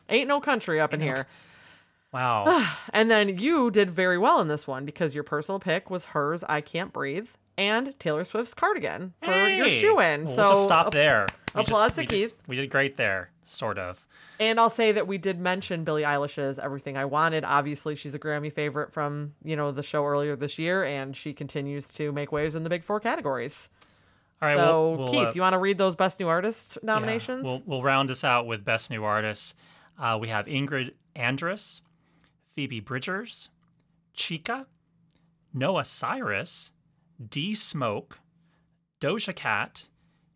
ain't 0.09 0.27
no 0.27 0.41
country 0.41 0.79
up 0.79 0.95
in 0.95 1.01
here. 1.01 1.27
Wow. 2.11 2.67
And 2.93 3.11
then 3.11 3.37
you 3.37 3.69
did 3.69 3.91
very 3.91 4.17
well 4.17 4.41
in 4.41 4.47
this 4.47 4.65
one 4.65 4.85
because 4.85 5.13
your 5.13 5.23
personal 5.23 5.59
pick 5.59 5.89
was 5.89 6.05
H.E.R.'s 6.05 6.43
I 6.47 6.61
Can't 6.61 6.91
Breathe 6.91 7.29
and 7.57 7.97
Taylor 7.99 8.23
Swift's 8.23 8.53
Cardigan 8.53 9.13
for 9.21 9.47
your 9.47 9.69
shoe 9.69 9.99
in. 9.99 10.25
We'll 10.25 10.35
so 10.35 10.45
just 10.47 10.63
stop 10.63 10.91
there. 10.91 11.27
We 11.53 11.61
just- 11.61 11.69
applause 11.69 11.93
to 11.95 12.01
we 12.01 12.05
did- 12.07 12.29
Keith. 12.31 12.47
we 12.47 12.55
did 12.55 12.69
great 12.69 12.97
there, 12.97 13.31
sort 13.43 13.77
of. 13.77 14.05
And 14.39 14.59
I'll 14.59 14.69
say 14.69 14.91
that 14.91 15.07
we 15.07 15.17
did 15.17 15.39
mention 15.39 15.83
Billie 15.83 16.03
Eilish's 16.03 16.59
Everything 16.59 16.95
I 16.95 17.05
Wanted. 17.05 17.43
Obviously, 17.43 17.95
she's 17.95 18.13
a 18.13 18.19
Grammy 18.19 18.53
favorite 18.53 18.93
from, 18.93 19.33
you 19.43 19.55
know, 19.55 19.71
the 19.71 19.81
show 19.81 20.05
earlier 20.05 20.35
this 20.35 20.59
year, 20.59 20.83
and 20.83 21.15
she 21.15 21.33
continues 21.33 21.87
to 21.95 22.11
make 22.11 22.31
waves 22.31 22.53
in 22.55 22.63
the 22.63 22.69
big 22.69 22.83
four 22.83 22.99
categories. 22.99 23.69
All 24.41 24.47
right. 24.47 24.57
so, 24.57 24.89
we'll, 24.91 24.97
we'll, 24.97 25.11
Keith, 25.11 25.27
uh, 25.27 25.31
you 25.33 25.41
want 25.41 25.53
to 25.53 25.57
read 25.59 25.79
those 25.79 25.95
Best 25.95 26.19
New 26.19 26.27
Artist 26.27 26.77
yeah, 26.81 26.85
nominations? 26.85 27.43
we'll 27.43 27.63
we'll 27.65 27.81
round 27.81 28.11
us 28.11 28.23
out 28.23 28.45
with 28.45 28.63
best 28.63 28.91
new 28.91 29.03
artists. 29.03 29.55
Uh, 29.99 30.19
we 30.21 30.27
have 30.27 30.45
Ingrid 30.45 30.93
Andress, 31.15 31.81
Phoebe 32.57 32.79
Bridgers, 32.79 33.49
Chika, 34.15 34.65
Noah 35.53 35.85
Cyrus, 35.85 36.71
D 37.23 37.53
Smoke, 37.53 38.17
Doja 38.99 39.35
Cat, 39.35 39.89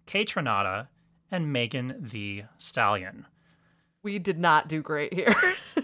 Kaytranada, 0.05 0.89
and 1.31 1.51
Megan 1.51 1.95
Thee 1.99 2.43
Stallion. 2.57 3.25
We 4.03 4.19
did 4.19 4.37
not 4.37 4.67
do 4.67 4.83
great 4.83 5.15
here. 5.15 5.33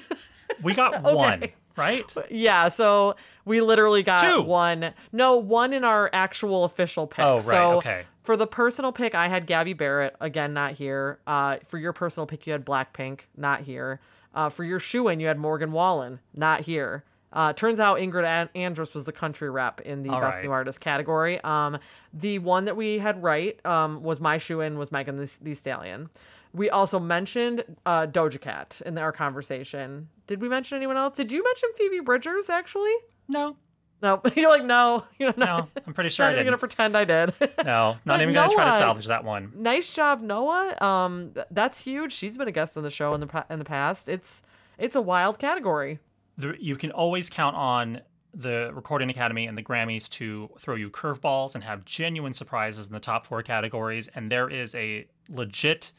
We 0.63 0.73
got 0.73 1.03
one, 1.15 1.43
right? 1.75 2.11
yeah, 2.31 2.69
so 2.69 3.15
we 3.45 3.61
literally 3.61 4.01
got 4.01 4.21
Two. 4.21 4.41
one. 4.41 4.91
No, 5.11 5.37
one 5.37 5.71
in 5.71 5.83
our 5.83 6.09
actual 6.13 6.63
official 6.63 7.05
pick. 7.05 7.23
Oh, 7.23 7.35
right, 7.35 7.41
So 7.43 7.77
okay. 7.77 8.05
For 8.23 8.35
the 8.35 8.47
personal 8.47 8.91
pick, 8.91 9.13
I 9.13 9.27
had 9.27 9.45
Gabby 9.45 9.73
Barrett, 9.73 10.15
again, 10.19 10.53
not 10.55 10.73
here. 10.73 11.19
Uh, 11.27 11.57
for 11.63 11.77
your 11.77 11.93
personal 11.93 12.25
pick, 12.25 12.47
you 12.47 12.53
had 12.53 12.65
Blackpink, 12.65 13.21
not 13.35 13.61
here. 13.61 13.99
Uh, 14.37 14.49
for 14.49 14.63
your 14.63 14.79
shoe 14.79 15.07
in, 15.07 15.19
you 15.19 15.25
had 15.25 15.39
Morgan 15.39 15.71
Wallen, 15.71 16.19
not 16.35 16.61
here. 16.61 17.03
Uh, 17.33 17.53
turns 17.53 17.79
out 17.79 17.97
Ingrid 17.97 18.23
An- 18.23 18.49
Andress 18.55 18.93
was 18.93 19.03
the 19.03 19.11
country 19.11 19.49
rep 19.49 19.81
in 19.81 20.03
the 20.03 20.09
All 20.11 20.21
best 20.21 20.35
right. 20.35 20.43
new 20.43 20.51
artist 20.51 20.79
category. 20.79 21.41
Um, 21.43 21.79
the 22.13 22.37
one 22.37 22.65
that 22.65 22.77
we 22.77 22.99
had 22.99 23.23
right 23.23 23.59
um, 23.65 24.03
was 24.03 24.19
my 24.19 24.37
shoe 24.37 24.61
in 24.61 24.77
was 24.77 24.91
Megan 24.91 25.17
the, 25.17 25.37
the 25.41 25.55
Stallion. 25.55 26.11
We 26.53 26.69
also 26.69 26.99
mentioned 26.99 27.63
uh, 27.87 28.05
Doja 28.05 28.39
Cat 28.39 28.79
in 28.85 28.97
our 28.99 29.11
conversation. 29.11 30.07
Did 30.27 30.39
we 30.39 30.49
mention 30.49 30.77
anyone 30.77 30.97
else? 30.97 31.15
Did 31.15 31.31
you 31.31 31.43
mention 31.43 31.69
Phoebe 31.75 31.99
Bridgers 32.01 32.47
actually? 32.47 32.93
No, 33.27 33.57
No, 34.01 34.21
you're 34.35 34.49
like 34.51 34.63
no, 34.63 35.05
you're 35.19 35.33
not. 35.37 35.37
no. 35.75 35.81
I'm 35.87 35.93
pretty 35.93 36.09
sure 36.11 36.25
I 36.25 36.29
not 36.29 36.33
even 36.33 36.45
didn't. 36.45 36.51
gonna 36.51 36.57
pretend 36.59 36.97
I 36.97 37.03
did. 37.05 37.33
No, 37.65 37.65
not 37.65 37.99
But 38.05 38.21
even 38.21 38.33
gonna 38.33 38.53
try 38.53 38.65
to 38.65 38.71
salvage 38.73 39.07
that 39.07 39.23
one. 39.23 39.51
nice 39.55 39.91
job, 39.93 40.21
Noah. 40.21 40.75
Um, 40.81 41.31
th- 41.33 41.47
that's 41.51 41.83
huge. 41.83 42.11
She's 42.13 42.37
been 42.37 42.47
a 42.47 42.51
guest 42.51 42.77
on 42.77 42.83
the 42.83 42.89
show 42.91 43.13
in 43.13 43.21
the 43.21 43.45
in 43.49 43.59
the 43.59 43.65
past. 43.65 44.07
It's 44.09 44.41
it's 44.77 44.95
a 44.95 45.01
wild 45.01 45.39
category. 45.39 45.99
the, 46.37 46.55
you 46.59 46.75
can 46.75 46.91
always 46.91 47.29
count 47.29 47.55
on 47.55 48.01
the 48.33 48.69
Recording 48.75 49.09
Academy 49.09 49.47
and 49.47 49.57
the 49.57 49.63
Grammys 49.63 50.07
to 50.09 50.47
throw 50.59 50.75
you 50.75 50.91
curveballs 50.91 51.55
and 51.55 51.63
have 51.63 51.83
genuine 51.85 52.33
surprises 52.33 52.85
in 52.85 52.93
the 52.93 52.99
top 52.99 53.25
four 53.25 53.41
categories. 53.41 54.09
And 54.09 54.31
there 54.31 54.47
is 54.47 54.75
a 54.75 55.07
legit 55.27 55.91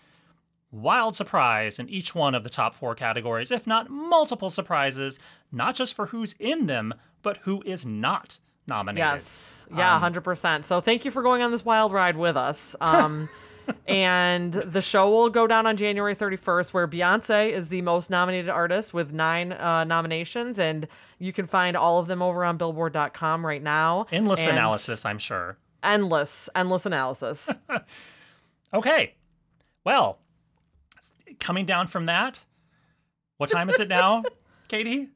wild 0.70 1.16
surprise 1.16 1.80
in 1.80 1.88
each 1.88 2.14
one 2.14 2.36
of 2.36 2.44
the 2.44 2.48
top 2.50 2.74
four 2.76 2.94
categories, 2.94 3.50
if 3.50 3.66
not 3.66 3.90
multiple 3.90 4.50
surprises, 4.50 5.18
not 5.50 5.74
just 5.74 5.94
for 5.94 6.06
who's 6.06 6.34
in 6.34 6.66
them, 6.66 6.94
but 7.22 7.38
who 7.38 7.62
is 7.64 7.84
not 7.87 8.40
nominated. 8.66 8.98
Yes, 9.06 9.66
yeah, 9.75 9.94
Um, 9.94 10.00
hundred 10.00 10.22
percent. 10.22 10.66
So 10.66 10.80
thank 10.80 11.04
you 11.04 11.10
for 11.10 11.22
going 11.22 11.42
on 11.42 11.50
this 11.50 11.64
wild 11.64 11.92
ride 11.92 12.16
with 12.16 12.37
us. 12.37 12.76
Um, 12.80 13.28
and 13.87 14.52
the 14.52 14.80
show 14.82 15.10
will 15.10 15.28
go 15.30 15.46
down 15.46 15.66
on 15.66 15.76
January 15.76 16.14
31st, 16.16 16.72
where 16.72 16.88
Beyonce 16.88 17.50
is 17.50 17.68
the 17.68 17.82
most 17.82 18.08
nominated 18.10 18.48
artist 18.48 18.94
with 18.94 19.12
nine 19.12 19.52
uh, 19.52 19.84
nominations, 19.84 20.58
and 20.58 20.88
you 21.18 21.32
can 21.32 21.46
find 21.46 21.76
all 21.76 21.98
of 21.98 22.06
them 22.06 22.22
over 22.22 22.44
on 22.44 22.56
Billboard.com 22.56 23.44
right 23.44 23.62
now. 23.62 24.06
Endless 24.10 24.42
And 24.42 24.52
analysis, 24.52 25.04
I'm 25.04 25.18
sure. 25.18 25.58
Endless, 25.82 26.48
endless 26.54 26.87
analysis. 26.87 27.50
Okay. 28.75 29.14
Well, 29.84 30.18
coming 31.40 31.64
down 31.64 31.87
from 31.87 32.04
that, 32.04 32.44
what 33.38 33.48
time 33.48 33.70
is 33.70 33.80
it 33.80 33.88
now, 33.88 34.22
Katie? 34.68 35.08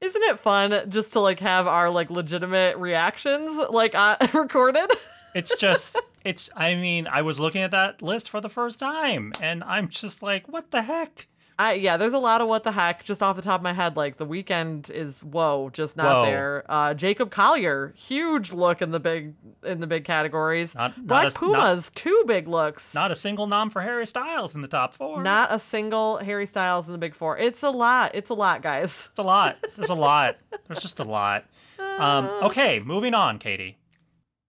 Isn't 0.00 0.22
it 0.24 0.38
fun 0.38 0.90
just 0.90 1.12
to 1.12 1.20
like 1.20 1.40
have 1.40 1.66
our 1.66 1.88
like 1.90 2.10
legitimate 2.10 2.76
reactions 2.76 3.56
like 3.70 3.94
uh, 3.94 4.16
recorded? 4.34 4.90
It's 5.34 5.56
just, 5.56 6.00
it's, 6.24 6.50
I 6.54 6.74
mean, 6.74 7.06
I 7.06 7.22
was 7.22 7.40
looking 7.40 7.62
at 7.62 7.70
that 7.70 8.02
list 8.02 8.28
for 8.28 8.40
the 8.40 8.48
first 8.50 8.78
time 8.78 9.32
and 9.40 9.64
I'm 9.64 9.88
just 9.88 10.22
like, 10.22 10.48
what 10.48 10.70
the 10.70 10.82
heck? 10.82 11.28
I 11.58 11.72
yeah, 11.72 11.96
there's 11.96 12.12
a 12.12 12.18
lot 12.18 12.42
of 12.42 12.48
what 12.48 12.64
the 12.64 12.72
heck 12.72 13.02
just 13.02 13.22
off 13.22 13.34
the 13.36 13.40
top 13.42 13.60
of 13.60 13.62
my 13.62 13.72
head. 13.72 13.96
Like 13.96 14.18
the 14.18 14.26
Weeknd 14.26 14.90
is 14.90 15.20
whoa, 15.22 15.70
just 15.72 15.96
not 15.96 16.06
Whoa. 16.06 16.24
there. 16.26 16.64
Uh, 16.68 16.92
Jacob 16.92 17.30
Collier, 17.30 17.94
huge 17.96 18.52
look 18.52 18.82
in 18.82 18.90
the 18.90 19.00
big 19.00 19.34
in 19.64 19.80
the 19.80 19.86
big 19.86 20.04
categories. 20.04 20.74
Not- 20.74 20.98
not 20.98 21.06
Black 21.06 21.22
a 21.24 21.26
s- 21.28 21.34
not- 21.40 21.40
Pumas, 21.54 21.90
two 21.94 22.24
big 22.26 22.46
looks. 22.46 22.92
Not 22.94 23.10
a 23.10 23.14
single 23.14 23.46
nom 23.46 23.70
for 23.70 23.80
Harry 23.80 24.04
Styles 24.06 24.54
in 24.54 24.60
the 24.60 24.68
top 24.68 24.92
four. 24.94 25.22
Not 25.22 25.50
a 25.52 25.58
single 25.58 26.18
Harry 26.18 26.44
Styles 26.46 26.86
in 26.86 26.92
the 26.92 26.98
big 26.98 27.14
four. 27.14 27.38
It's 27.38 27.62
a 27.62 27.70
lot. 27.70 28.10
It's 28.14 28.28
a 28.30 28.34
lot, 28.34 28.60
guys. 28.60 29.08
It's 29.10 29.18
a 29.18 29.22
lot. 29.22 29.56
There's 29.76 29.88
a 29.90 29.94
lot. 29.94 30.36
There's 30.66 30.82
just 30.82 31.00
a 31.00 31.04
lot. 31.04 31.44
Um, 31.98 32.26
okay, 32.42 32.78
moving 32.80 33.14
on, 33.14 33.38
Katie. 33.38 33.78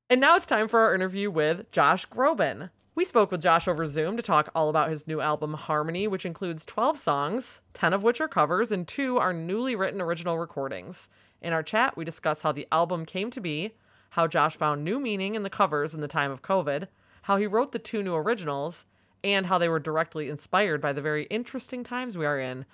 And 0.10 0.20
now 0.20 0.36
it's 0.36 0.46
time 0.46 0.68
for 0.68 0.82
our 0.82 0.94
interview 0.94 1.32
with 1.32 1.72
Josh 1.72 2.06
Groban. 2.10 2.72
We 2.98 3.06
spoke 3.06 3.30
with 3.30 3.44
Josh 3.44 3.68
over 3.68 3.86
Zoom 3.86 4.18
to 4.18 4.24
talk 4.24 4.50
all 4.56 4.70
about 4.70 4.90
his 4.90 5.06
new 5.06 5.22
album 5.22 5.54
Harmony, 5.54 6.08
which 6.08 6.26
includes 6.26 6.66
12 6.66 6.98
songs, 6.98 7.62
10 7.76 7.94
of 7.94 8.02
which 8.02 8.20
are 8.20 8.28
covers, 8.28 8.72
and 8.72 8.88
two 8.88 9.20
are 9.20 9.34
newly 9.34 9.76
written 9.76 10.02
original 10.02 10.40
recordings. 10.40 11.08
In 11.40 11.54
our 11.54 11.62
chat, 11.62 11.96
we 11.96 12.04
discuss 12.04 12.42
how 12.42 12.52
the 12.52 12.68
album 12.72 13.06
came 13.06 13.30
to 13.30 13.40
be, 13.40 13.76
how 14.10 14.26
Josh 14.26 14.56
found 14.56 14.84
new 14.84 15.00
meaning 15.00 15.36
in 15.36 15.44
the 15.44 15.50
covers 15.52 15.94
in 15.94 16.02
the 16.02 16.08
time 16.08 16.32
of 16.32 16.42
COVID, 16.42 16.88
how 17.22 17.38
he 17.38 17.46
wrote 17.46 17.72
the 17.72 17.78
two 17.78 18.02
new 18.02 18.16
originals, 18.16 18.88
and 19.24 19.46
how 19.46 19.60
they 19.60 19.70
were 19.70 19.78
directly 19.78 20.28
inspired 20.28 20.82
by 20.82 20.92
the 20.92 21.00
very 21.00 21.26
interesting 21.26 21.84
times 21.84 22.18
we 22.18 22.26
are 22.26 22.40
in. 22.40 22.66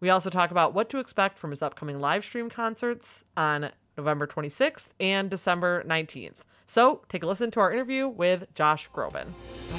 We 0.00 0.08
also 0.08 0.30
talk 0.30 0.50
about 0.50 0.72
what 0.72 0.88
to 0.88 1.00
expect 1.00 1.36
from 1.36 1.50
his 1.50 1.60
upcoming 1.60 2.00
live 2.00 2.24
stream 2.24 2.48
concerts 2.48 3.24
on 3.36 3.72
November 3.96 4.26
26th 4.26 4.88
and 5.00 5.30
December 5.30 5.82
19th. 5.84 6.38
So 6.66 7.02
take 7.08 7.22
a 7.22 7.26
listen 7.26 7.50
to 7.52 7.60
our 7.60 7.72
interview 7.72 8.08
with 8.08 8.52
Josh 8.54 8.90
Groban. 8.94 9.26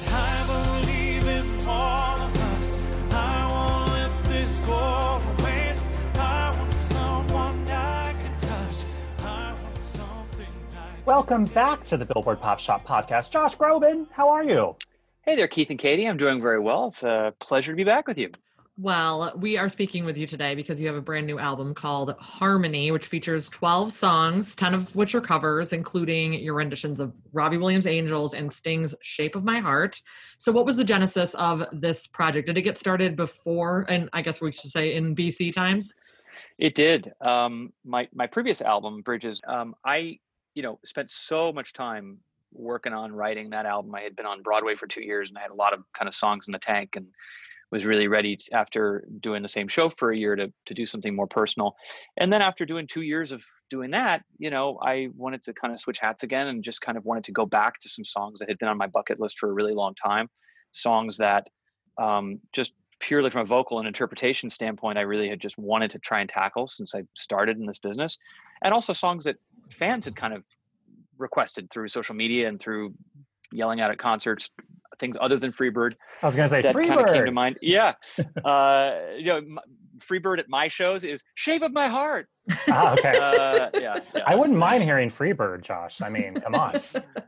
I 0.08 0.82
believe 0.82 1.28
in 1.28 1.68
all 1.68 2.20
of 2.22 2.38
us. 2.54 2.74
I 3.12 3.48
won't 3.48 3.92
let 3.92 4.24
this 4.26 4.60
go 4.62 5.22
to 5.38 5.44
waste. 5.44 5.84
I 6.16 6.56
want 6.58 6.74
someone 6.74 7.68
I 7.68 8.14
can 8.14 8.40
touch. 8.40 8.86
I 9.20 9.56
want 9.62 9.78
something 9.78 10.48
I 10.76 10.92
Welcome 11.06 11.46
back 11.46 11.84
to 11.86 11.98
the 11.98 12.06
Billboard 12.06 12.40
Pop 12.40 12.60
Shop 12.60 12.88
podcast. 12.88 13.32
Josh 13.32 13.58
Groban, 13.58 14.08
how 14.14 14.30
are 14.30 14.44
you? 14.44 14.76
Hey 15.24 15.36
there, 15.36 15.48
Keith 15.50 15.70
and 15.70 15.78
Katie. 15.80 16.06
I'm 16.08 16.16
doing 16.18 16.42
very 16.42 16.60
well. 16.60 16.88
It's 16.88 17.04
a 17.04 17.34
pleasure 17.40 17.74
to 17.74 17.76
be 17.76 17.84
back 17.84 18.08
with 18.08 18.18
you. 18.18 18.32
Well, 18.80 19.34
we 19.36 19.58
are 19.58 19.70
speaking 19.70 20.06
with 20.06 20.20
you 20.20 20.28
today 20.28 20.54
because 20.54 20.80
you 20.80 20.86
have 20.86 20.96
a 20.96 21.02
brand 21.02 21.26
new 21.26 21.40
album 21.40 21.74
called 21.74 22.14
Harmony, 22.20 22.92
which 22.92 23.08
features 23.08 23.50
12 23.50 23.92
songs, 23.92 24.54
10 24.54 24.76
of 24.76 24.96
which 24.96 25.16
are 25.16 25.22
covers, 25.22 25.74
including 25.74 26.36
your 26.36 26.54
renditions 26.54 27.00
of 27.00 27.12
Robbie 27.34 27.58
Williams' 27.58 27.88
Angels 27.88 28.36
and 28.36 28.54
Sting's 28.54 28.94
Shape 29.02 29.36
of 29.36 29.44
My 29.44 29.60
Heart. 29.60 30.00
So, 30.38 30.52
what 30.52 30.68
was 30.68 30.76
the 30.76 30.84
genesis 30.84 31.34
of 31.34 31.66
this 31.72 32.06
project? 32.06 32.46
Did 32.46 32.58
it 32.60 32.62
get 32.62 32.78
started 32.78 33.16
before, 33.16 33.84
and 33.90 34.12
I 34.14 34.22
guess 34.22 34.42
we 34.42 34.52
should 34.52 34.70
say 34.70 34.94
in 34.94 35.16
BC 35.16 35.54
times? 35.54 35.96
It 36.60 36.76
did. 36.76 37.12
Um, 37.20 37.74
my 37.84 38.08
my 38.14 38.28
previous 38.28 38.62
album, 38.62 39.02
Bridges. 39.02 39.42
Um, 39.48 39.74
I 39.86 40.20
you 40.54 40.62
know 40.62 40.80
spent 40.86 41.10
so 41.10 41.52
much 41.52 41.74
time 41.74 42.20
working 42.54 42.94
on 42.94 43.12
writing 43.12 43.50
that 43.50 43.66
album. 43.66 43.96
I 43.96 44.02
had 44.02 44.16
been 44.16 44.28
on 44.28 44.44
Broadway 44.44 44.76
for 44.76 44.86
two 44.86 45.02
years, 45.02 45.30
and 45.30 45.38
I 45.40 45.42
had 45.42 45.50
a 45.52 45.56
lot 45.56 45.74
of 45.74 45.80
kind 45.94 46.08
of 46.08 46.14
songs 46.14 46.48
in 46.48 46.52
the 46.52 46.60
tank, 46.60 46.96
and 46.96 47.08
was 47.72 47.86
really 47.86 48.08
ready 48.08 48.36
to, 48.38 48.54
after 48.54 49.06
doing 49.20 49.42
the 49.42 49.50
same 49.50 49.68
show 49.68 49.90
for 49.90 50.12
a 50.12 50.18
year 50.18 50.36
to 50.36 50.52
to 50.66 50.74
do 50.74 50.86
something 50.86 51.16
more 51.16 51.28
personal. 51.28 51.76
And 52.18 52.32
then 52.32 52.42
after 52.42 52.66
doing 52.66 52.88
two 52.88 53.02
years 53.02 53.32
of 53.32 53.44
doing 53.70 53.92
that, 53.92 54.24
you 54.38 54.50
know, 54.50 54.80
I 54.82 55.10
wanted 55.16 55.44
to 55.44 55.54
kind 55.54 55.74
of 55.74 55.80
switch 55.80 56.00
hats 56.00 56.24
again 56.24 56.48
and 56.48 56.64
just 56.64 56.82
kind 56.82 56.98
of 56.98 57.06
wanted 57.06 57.26
to 57.26 57.32
go 57.32 57.46
back 57.46 57.80
to 57.80 57.90
some 57.90 58.06
songs 58.06 58.40
that 58.40 58.50
had 58.50 58.58
been 58.58 58.70
on 58.70 58.78
my 58.78 58.88
bucket 58.88 59.20
list 59.20 59.38
for 59.40 59.50
a 59.50 59.54
really 59.54 59.74
long 59.74 59.94
time, 59.96 60.30
songs 60.72 61.18
that 61.18 61.48
um, 61.98 62.40
just 62.54 62.74
purely 63.00 63.30
from 63.30 63.42
a 63.42 63.46
vocal 63.46 63.80
and 63.80 63.88
interpretation 63.88 64.50
standpoint, 64.50 64.98
I 64.98 65.02
really 65.02 65.30
had 65.30 65.40
just 65.40 65.58
wanted 65.58 65.92
to 65.92 66.00
try 66.00 66.20
and 66.22 66.30
tackle 66.30 66.68
since 66.68 66.96
I 66.96 67.04
started 67.16 67.58
in 67.58 67.66
this 67.66 67.80
business, 67.80 68.18
and 68.64 68.74
also 68.74 68.94
songs 68.94 69.24
that 69.26 69.36
fans 69.72 70.06
had 70.06 70.16
kind 70.16 70.34
of 70.34 70.44
requested 71.18 71.70
through 71.70 71.90
social 71.90 72.16
media 72.16 72.48
and 72.48 72.60
through 72.60 72.94
yelling 73.52 73.82
out 73.82 73.92
at 73.92 73.98
concerts, 73.98 74.50
things 75.00 75.16
other 75.20 75.38
than 75.38 75.52
Freebird 75.52 75.94
I 76.22 76.26
was 76.26 76.36
going 76.36 76.46
to 76.48 76.50
say 76.50 76.62
that 76.62 76.74
kind 76.76 77.00
of 77.00 77.08
came 77.08 77.26
to 77.26 77.32
mind. 77.32 77.58
Yeah, 77.62 77.94
uh, 78.46 79.00
you 79.18 79.26
know, 79.26 79.42
Freebird 80.00 80.40
at 80.40 80.50
my 80.50 80.68
shows 80.68 81.04
is 81.04 81.24
"Shape 81.36 81.62
of 81.62 81.72
My 81.74 81.88
Heart." 81.88 82.28
Ah, 82.70 82.94
okay. 82.94 83.18
Uh, 83.18 83.70
yeah, 83.74 84.00
yeah. 84.16 84.24
I 84.26 84.36
wouldn't 84.36 84.58
mind 84.58 84.84
hearing 84.84 85.10
Freebird, 85.10 85.64
Josh. 85.64 86.02
I 86.02 86.10
mean, 86.10 86.36
come 86.36 86.56
on. 86.56 86.80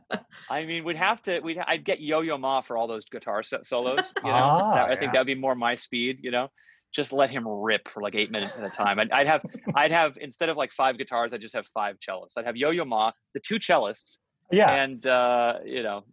I 0.50 0.64
mean, 0.64 0.84
we'd 0.84 0.96
have 0.96 1.22
to. 1.24 1.40
We'd. 1.40 1.58
I'd 1.58 1.84
get 1.84 2.00
Yo-Yo 2.00 2.38
Ma 2.38 2.60
for 2.60 2.76
all 2.76 2.86
those 2.86 3.04
guitar 3.04 3.42
so- 3.42 3.60
solos. 3.64 3.98
You 4.24 4.30
know, 4.30 4.36
Ah, 4.36 4.74
That- 4.74 4.84
I 4.86 4.88
think 4.90 5.02
yeah. 5.02 5.12
that'd 5.12 5.26
be 5.26 5.34
more 5.34 5.54
my 5.54 5.74
speed. 5.74 6.18
You 6.22 6.30
know, 6.30 6.48
just 6.92 7.12
let 7.12 7.28
him 7.30 7.46
rip 7.46 7.86
for 7.88 8.02
like 8.02 8.14
eight 8.14 8.30
minutes 8.30 8.56
at 8.58 8.64
a 8.64 8.70
time. 8.70 8.98
I'd, 8.98 9.10
I'd 9.12 9.26
have. 9.26 9.42
I'd 9.74 9.92
have 9.92 10.16
instead 10.20 10.48
of 10.48 10.56
like 10.56 10.72
five 10.72 10.96
guitars, 10.98 11.32
I'd 11.32 11.40
just 11.40 11.54
have 11.54 11.66
five 11.68 11.96
cellists. 12.00 12.32
I'd 12.36 12.46
have 12.46 12.56
Yo-Yo 12.56 12.84
Ma, 12.84 13.12
the 13.34 13.40
two 13.40 13.58
cellists, 13.58 14.18
Yeah. 14.50 14.70
and 14.72 15.04
uh, 15.06 15.58
you 15.64 15.82
know, 15.82 16.04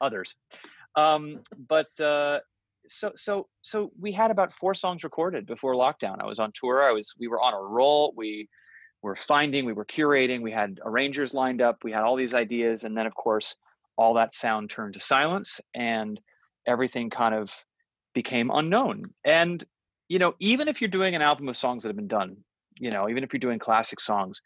others. 0.00 0.36
Um, 0.96 1.40
but 1.68 1.88
uh, 2.00 2.40
so 2.88 3.12
so 3.14 3.48
so 3.62 3.92
we 3.98 4.12
had 4.12 4.30
about 4.30 4.52
four 4.52 4.74
songs 4.74 5.04
recorded 5.04 5.46
before 5.46 5.74
lockdown. 5.74 6.16
I 6.20 6.26
was 6.26 6.38
on 6.38 6.52
tour. 6.54 6.82
I 6.82 6.92
was. 6.92 7.14
We 7.18 7.28
were 7.28 7.40
on 7.40 7.54
a 7.54 7.60
roll. 7.60 8.12
We 8.16 8.48
were 9.02 9.16
finding. 9.16 9.64
We 9.64 9.72
were 9.72 9.86
curating. 9.86 10.42
We 10.42 10.52
had 10.52 10.80
arrangers 10.84 11.34
lined 11.34 11.62
up. 11.62 11.78
We 11.82 11.92
had 11.92 12.02
all 12.02 12.16
these 12.16 12.34
ideas, 12.34 12.84
and 12.84 12.96
then 12.96 13.06
of 13.06 13.14
course 13.14 13.56
all 13.96 14.14
that 14.14 14.34
sound 14.34 14.70
turned 14.70 14.94
to 14.94 15.00
silence 15.00 15.60
and 15.74 16.20
everything 16.66 17.10
kind 17.10 17.34
of 17.34 17.50
became 18.14 18.50
unknown 18.50 19.04
and 19.24 19.64
you 20.08 20.18
know 20.18 20.34
even 20.38 20.68
if 20.68 20.80
you're 20.80 20.90
doing 20.90 21.14
an 21.14 21.22
album 21.22 21.48
of 21.48 21.56
songs 21.56 21.82
that 21.82 21.88
have 21.88 21.96
been 21.96 22.08
done 22.08 22.36
you 22.78 22.90
know 22.90 23.08
even 23.08 23.24
if 23.24 23.32
you're 23.32 23.40
doing 23.40 23.58
classic 23.58 24.00
songs 24.00 24.40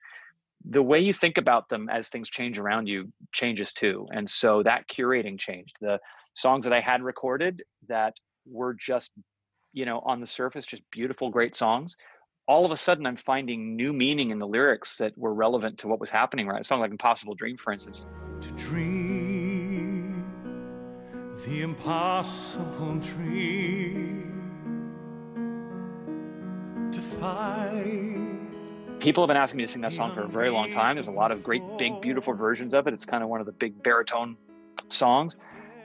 the 0.71 0.83
way 0.83 0.99
you 0.99 1.13
think 1.13 1.39
about 1.39 1.69
them 1.69 1.89
as 1.91 2.09
things 2.09 2.31
change 2.31 2.59
around 2.59 2.87
you 2.87 3.13
changes 3.33 3.73
too 3.73 4.07
and 4.13 4.29
so 4.29 4.63
that 4.63 4.85
curating 4.89 5.39
changed 5.39 5.77
the 5.81 5.99
songs 6.37 6.65
that 6.65 6.73
i 6.73 6.81
had 6.81 7.03
recorded 7.03 7.63
that 7.89 8.15
were 8.47 8.75
just 8.75 9.11
you 9.77 9.85
know, 9.85 10.01
on 10.07 10.21
the 10.21 10.27
surface, 10.27 10.65
just 10.65 10.83
beautiful, 10.91 11.29
great 11.31 11.55
songs. 11.55 11.97
All 12.49 12.65
of 12.65 12.71
a 12.71 12.77
sudden, 12.77 13.07
I'm 13.07 13.19
finding 13.19 13.77
new 13.77 13.93
meaning 13.93 14.31
in 14.31 14.39
the 14.39 14.47
lyrics 14.47 14.97
that 14.97 15.17
were 15.19 15.35
relevant 15.35 15.79
to 15.79 15.89
what 15.89 16.01
was 16.01 16.09
happening. 16.09 16.47
Right, 16.49 16.63
a 16.63 16.65
song 16.65 16.81
like 16.81 16.91
"Impossible 16.91 17.35
Dream," 17.35 17.59
for 17.59 17.73
instance. 17.73 18.07
to 18.41 18.53
dream 18.53 20.25
the 21.45 21.61
impossible 21.61 22.97
dream 22.97 24.33
to 26.91 27.01
fight 27.01 28.17
People 29.01 29.23
have 29.23 29.29
been 29.29 29.37
asking 29.37 29.59
me 29.59 29.67
to 29.67 29.69
sing 29.71 29.83
that 29.83 29.93
song 29.93 30.15
for 30.15 30.23
a 30.23 30.29
very 30.29 30.49
long 30.49 30.73
time. 30.73 30.97
There's 30.97 31.07
a 31.07 31.13
lot 31.13 31.31
of 31.31 31.43
great, 31.43 31.63
big, 31.77 32.01
beautiful 32.01 32.33
versions 32.33 32.73
of 32.73 32.87
it. 32.89 32.95
It's 32.95 33.05
kind 33.05 33.23
of 33.23 33.29
one 33.29 33.41
of 33.41 33.47
the 33.47 33.53
big 33.53 33.83
baritone 33.83 34.37
songs, 34.89 35.37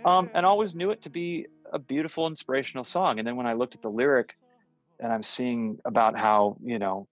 um, 0.05 0.29
and 0.34 0.46
always 0.46 0.74
knew 0.75 0.91
it 0.91 1.01
to 1.03 1.10
be 1.10 1.48
a 1.72 1.79
beautiful, 1.79 2.27
inspirational 2.27 2.84
song. 2.84 3.20
And 3.20 3.27
then 3.27 3.36
when 3.36 3.48
I 3.48 3.53
looked 3.53 3.75
at 3.75 3.81
the 3.81 3.89
lyric, 3.89 4.36
and 5.01 5.12
I'm 5.12 5.24
seeing 5.24 5.79
about 5.84 6.17
how 6.17 6.58
you 6.63 6.79
know 6.79 7.08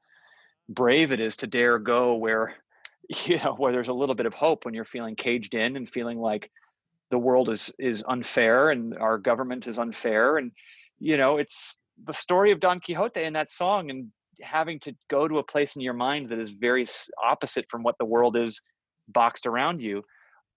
brave 0.69 1.11
it 1.11 1.19
is 1.19 1.35
to 1.37 1.47
dare 1.47 1.79
go 1.79 2.15
where 2.15 2.53
you 3.25 3.37
know 3.39 3.55
where 3.57 3.71
there's 3.71 3.87
a 3.87 3.93
little 3.93 4.15
bit 4.15 4.25
of 4.25 4.33
hope 4.33 4.65
when 4.65 4.73
you're 4.73 4.85
feeling 4.85 5.15
caged 5.15 5.55
in 5.55 5.75
and 5.75 5.89
feeling 5.89 6.19
like 6.19 6.49
the 7.11 7.17
world 7.17 7.49
is 7.49 7.71
is 7.79 8.03
unfair 8.07 8.69
and 8.69 8.95
our 8.97 9.17
government 9.17 9.67
is 9.67 9.79
unfair. 9.79 10.37
And 10.37 10.51
you 10.99 11.17
know 11.17 11.37
it's 11.37 11.77
the 12.05 12.13
story 12.13 12.51
of 12.51 12.59
don 12.59 12.79
quixote 12.79 13.23
in 13.23 13.33
that 13.33 13.51
song 13.51 13.89
and 13.89 14.07
having 14.41 14.79
to 14.79 14.95
go 15.09 15.27
to 15.27 15.39
a 15.39 15.43
place 15.43 15.75
in 15.75 15.81
your 15.81 15.93
mind 15.93 16.29
that 16.29 16.39
is 16.39 16.51
very 16.51 16.87
opposite 17.21 17.65
from 17.69 17.83
what 17.83 17.97
the 17.97 18.05
world 18.05 18.37
is 18.37 18.61
boxed 19.09 19.45
around 19.45 19.81
you. 19.81 20.03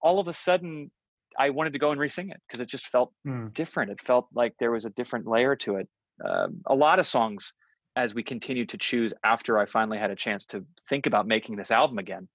All 0.01 0.21
of 0.21 0.29
a 0.29 0.33
sudden 0.33 0.91
i 1.39 1.51
wanted 1.51 1.73
to 1.73 1.79
go 1.79 1.91
and 1.91 2.01
re-sing 2.01 2.31
it 2.31 2.41
because 2.47 2.61
it 2.61 2.69
just 2.69 2.87
felt 2.87 3.13
Hmm. 3.25 3.49
different 3.49 3.91
it 3.91 4.01
felt 4.01 4.29
like 4.35 4.55
there 4.59 4.71
was 4.71 4.85
a 4.85 4.91
different 4.91 5.27
layer 5.27 5.57
to 5.57 5.77
it 5.77 5.89
um, 6.25 6.61
a 6.67 6.75
lot 6.75 6.99
of 6.99 7.07
songs 7.07 7.55
as 7.97 8.15
we 8.15 8.23
continued 8.23 8.69
to 8.71 8.79
choose 8.79 9.13
after 9.25 9.59
i 9.59 9.67
finally 9.67 9.99
had 9.99 10.11
a 10.11 10.17
chance 10.17 10.45
to 10.47 10.65
think 10.89 11.07
about 11.07 11.27
making 11.27 11.57
this 11.57 11.71
album 11.71 11.99
again 11.99 12.29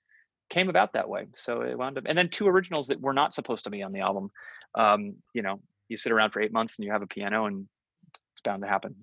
came 0.50 0.70
about 0.70 0.94
that 0.94 1.10
way. 1.10 1.27
So 1.36 1.62
it 1.62 1.77
wound 1.77 1.98
up, 1.98 2.06
and 2.08 2.18
then 2.18 2.30
two 2.30 2.48
originals 2.48 2.88
that 2.88 3.01
were 3.01 3.13
not 3.13 3.34
supposed 3.34 3.66
to 3.66 3.70
be 3.70 3.84
on 3.84 3.92
the 3.92 4.00
album. 4.00 4.30
Um, 4.75 5.16
you 5.34 5.42
know, 5.42 5.60
you 5.89 5.98
sit 5.98 6.12
around 6.12 6.32
for 6.32 6.42
eight 6.42 6.54
months 6.54 6.77
and 6.77 6.86
you 6.86 6.92
have 6.94 7.01
a 7.01 7.08
piano, 7.08 7.48
and 7.48 7.68
it's 8.34 8.42
bound 8.44 8.62
to 8.62 8.68
happen. 8.70 8.96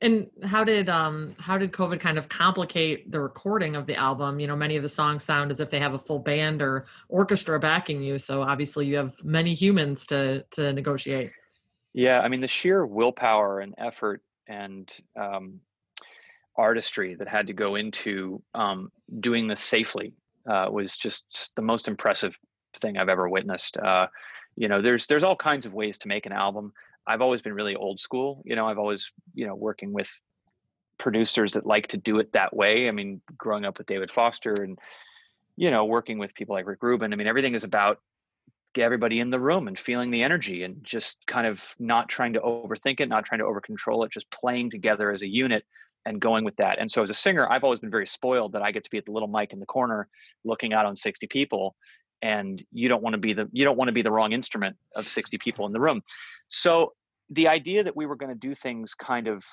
And 0.00 0.28
how 0.44 0.62
did 0.62 0.88
um 0.88 1.34
how 1.38 1.58
did 1.58 1.72
COVID 1.72 1.98
kind 1.98 2.18
of 2.18 2.28
complicate 2.28 3.10
the 3.10 3.20
recording 3.20 3.74
of 3.74 3.86
the 3.86 3.96
album? 3.96 4.38
You 4.38 4.46
know, 4.46 4.56
many 4.56 4.76
of 4.76 4.82
the 4.82 4.88
songs 4.88 5.24
sound 5.24 5.50
as 5.50 5.60
if 5.60 5.70
they 5.70 5.80
have 5.80 5.94
a 5.94 5.98
full 5.98 6.20
band 6.20 6.62
or 6.62 6.86
orchestra 7.08 7.58
backing 7.58 8.02
you. 8.02 8.18
So 8.18 8.42
obviously 8.42 8.86
you 8.86 8.96
have 8.96 9.22
many 9.24 9.54
humans 9.54 10.06
to 10.06 10.44
to 10.52 10.72
negotiate. 10.72 11.32
Yeah, 11.94 12.20
I 12.20 12.28
mean, 12.28 12.40
the 12.40 12.48
sheer 12.48 12.86
willpower 12.86 13.60
and 13.60 13.74
effort 13.76 14.22
and 14.46 14.88
um, 15.16 15.60
artistry 16.56 17.14
that 17.16 17.28
had 17.28 17.46
to 17.48 17.52
go 17.52 17.74
into 17.74 18.42
um, 18.54 18.92
doing 19.20 19.48
this 19.48 19.60
safely 19.60 20.12
uh, 20.48 20.68
was 20.70 20.96
just 20.96 21.52
the 21.56 21.62
most 21.62 21.88
impressive 21.88 22.36
thing 22.80 22.98
I've 22.98 23.08
ever 23.08 23.28
witnessed. 23.28 23.76
Uh, 23.76 24.06
you 24.56 24.68
know, 24.68 24.82
there's 24.82 25.06
there's 25.06 25.24
all 25.24 25.36
kinds 25.36 25.66
of 25.66 25.74
ways 25.74 25.98
to 25.98 26.08
make 26.08 26.26
an 26.26 26.32
album. 26.32 26.72
I've 27.08 27.22
always 27.22 27.42
been 27.42 27.54
really 27.54 27.74
old 27.74 27.98
school. 27.98 28.42
You 28.44 28.54
know, 28.54 28.66
I've 28.66 28.78
always 28.78 29.10
you 29.34 29.46
know 29.46 29.54
working 29.54 29.92
with 29.92 30.08
producers 30.98 31.52
that 31.52 31.66
like 31.66 31.88
to 31.88 31.96
do 31.96 32.18
it 32.18 32.32
that 32.32 32.54
way. 32.54 32.88
I 32.88 32.90
mean, 32.90 33.20
growing 33.36 33.64
up 33.64 33.78
with 33.78 33.86
David 33.86 34.10
Foster 34.10 34.54
and 34.54 34.78
you 35.56 35.70
know 35.70 35.84
working 35.84 36.18
with 36.18 36.34
people 36.34 36.54
like 36.54 36.66
Rick 36.66 36.82
Rubin. 36.82 37.12
I 37.12 37.16
mean, 37.16 37.26
everything 37.26 37.54
is 37.54 37.64
about 37.64 38.00
get 38.74 38.84
everybody 38.84 39.18
in 39.18 39.30
the 39.30 39.40
room 39.40 39.66
and 39.66 39.78
feeling 39.78 40.10
the 40.10 40.22
energy 40.22 40.62
and 40.62 40.76
just 40.84 41.16
kind 41.26 41.46
of 41.46 41.62
not 41.78 42.08
trying 42.08 42.34
to 42.34 42.40
overthink 42.40 43.00
it, 43.00 43.08
not 43.08 43.24
trying 43.24 43.38
to 43.38 43.46
over 43.46 43.60
control 43.60 44.04
it, 44.04 44.12
just 44.12 44.30
playing 44.30 44.70
together 44.70 45.10
as 45.10 45.22
a 45.22 45.26
unit 45.26 45.64
and 46.04 46.20
going 46.20 46.44
with 46.44 46.54
that. 46.56 46.78
And 46.78 46.90
so 46.90 47.02
as 47.02 47.10
a 47.10 47.14
singer, 47.14 47.50
I've 47.50 47.64
always 47.64 47.80
been 47.80 47.90
very 47.90 48.06
spoiled 48.06 48.52
that 48.52 48.62
I 48.62 48.70
get 48.70 48.84
to 48.84 48.90
be 48.90 48.98
at 48.98 49.06
the 49.06 49.12
little 49.12 49.28
mic 49.28 49.52
in 49.52 49.58
the 49.58 49.66
corner 49.66 50.06
looking 50.44 50.74
out 50.74 50.86
on 50.86 50.96
60 50.96 51.26
people 51.28 51.74
and 52.22 52.62
you 52.72 52.88
don't 52.88 53.02
want 53.02 53.14
to 53.14 53.18
be 53.18 53.32
the 53.32 53.48
you 53.52 53.64
don't 53.64 53.76
want 53.76 53.88
to 53.88 53.92
be 53.92 54.02
the 54.02 54.10
wrong 54.10 54.32
instrument 54.32 54.76
of 54.96 55.06
60 55.06 55.38
people 55.38 55.66
in 55.66 55.72
the 55.72 55.80
room. 55.80 56.02
So 56.48 56.94
the 57.30 57.48
idea 57.48 57.84
that 57.84 57.96
we 57.96 58.06
were 58.06 58.16
going 58.16 58.32
to 58.32 58.38
do 58.38 58.54
things 58.54 58.94
kind 58.94 59.28
of 59.28 59.44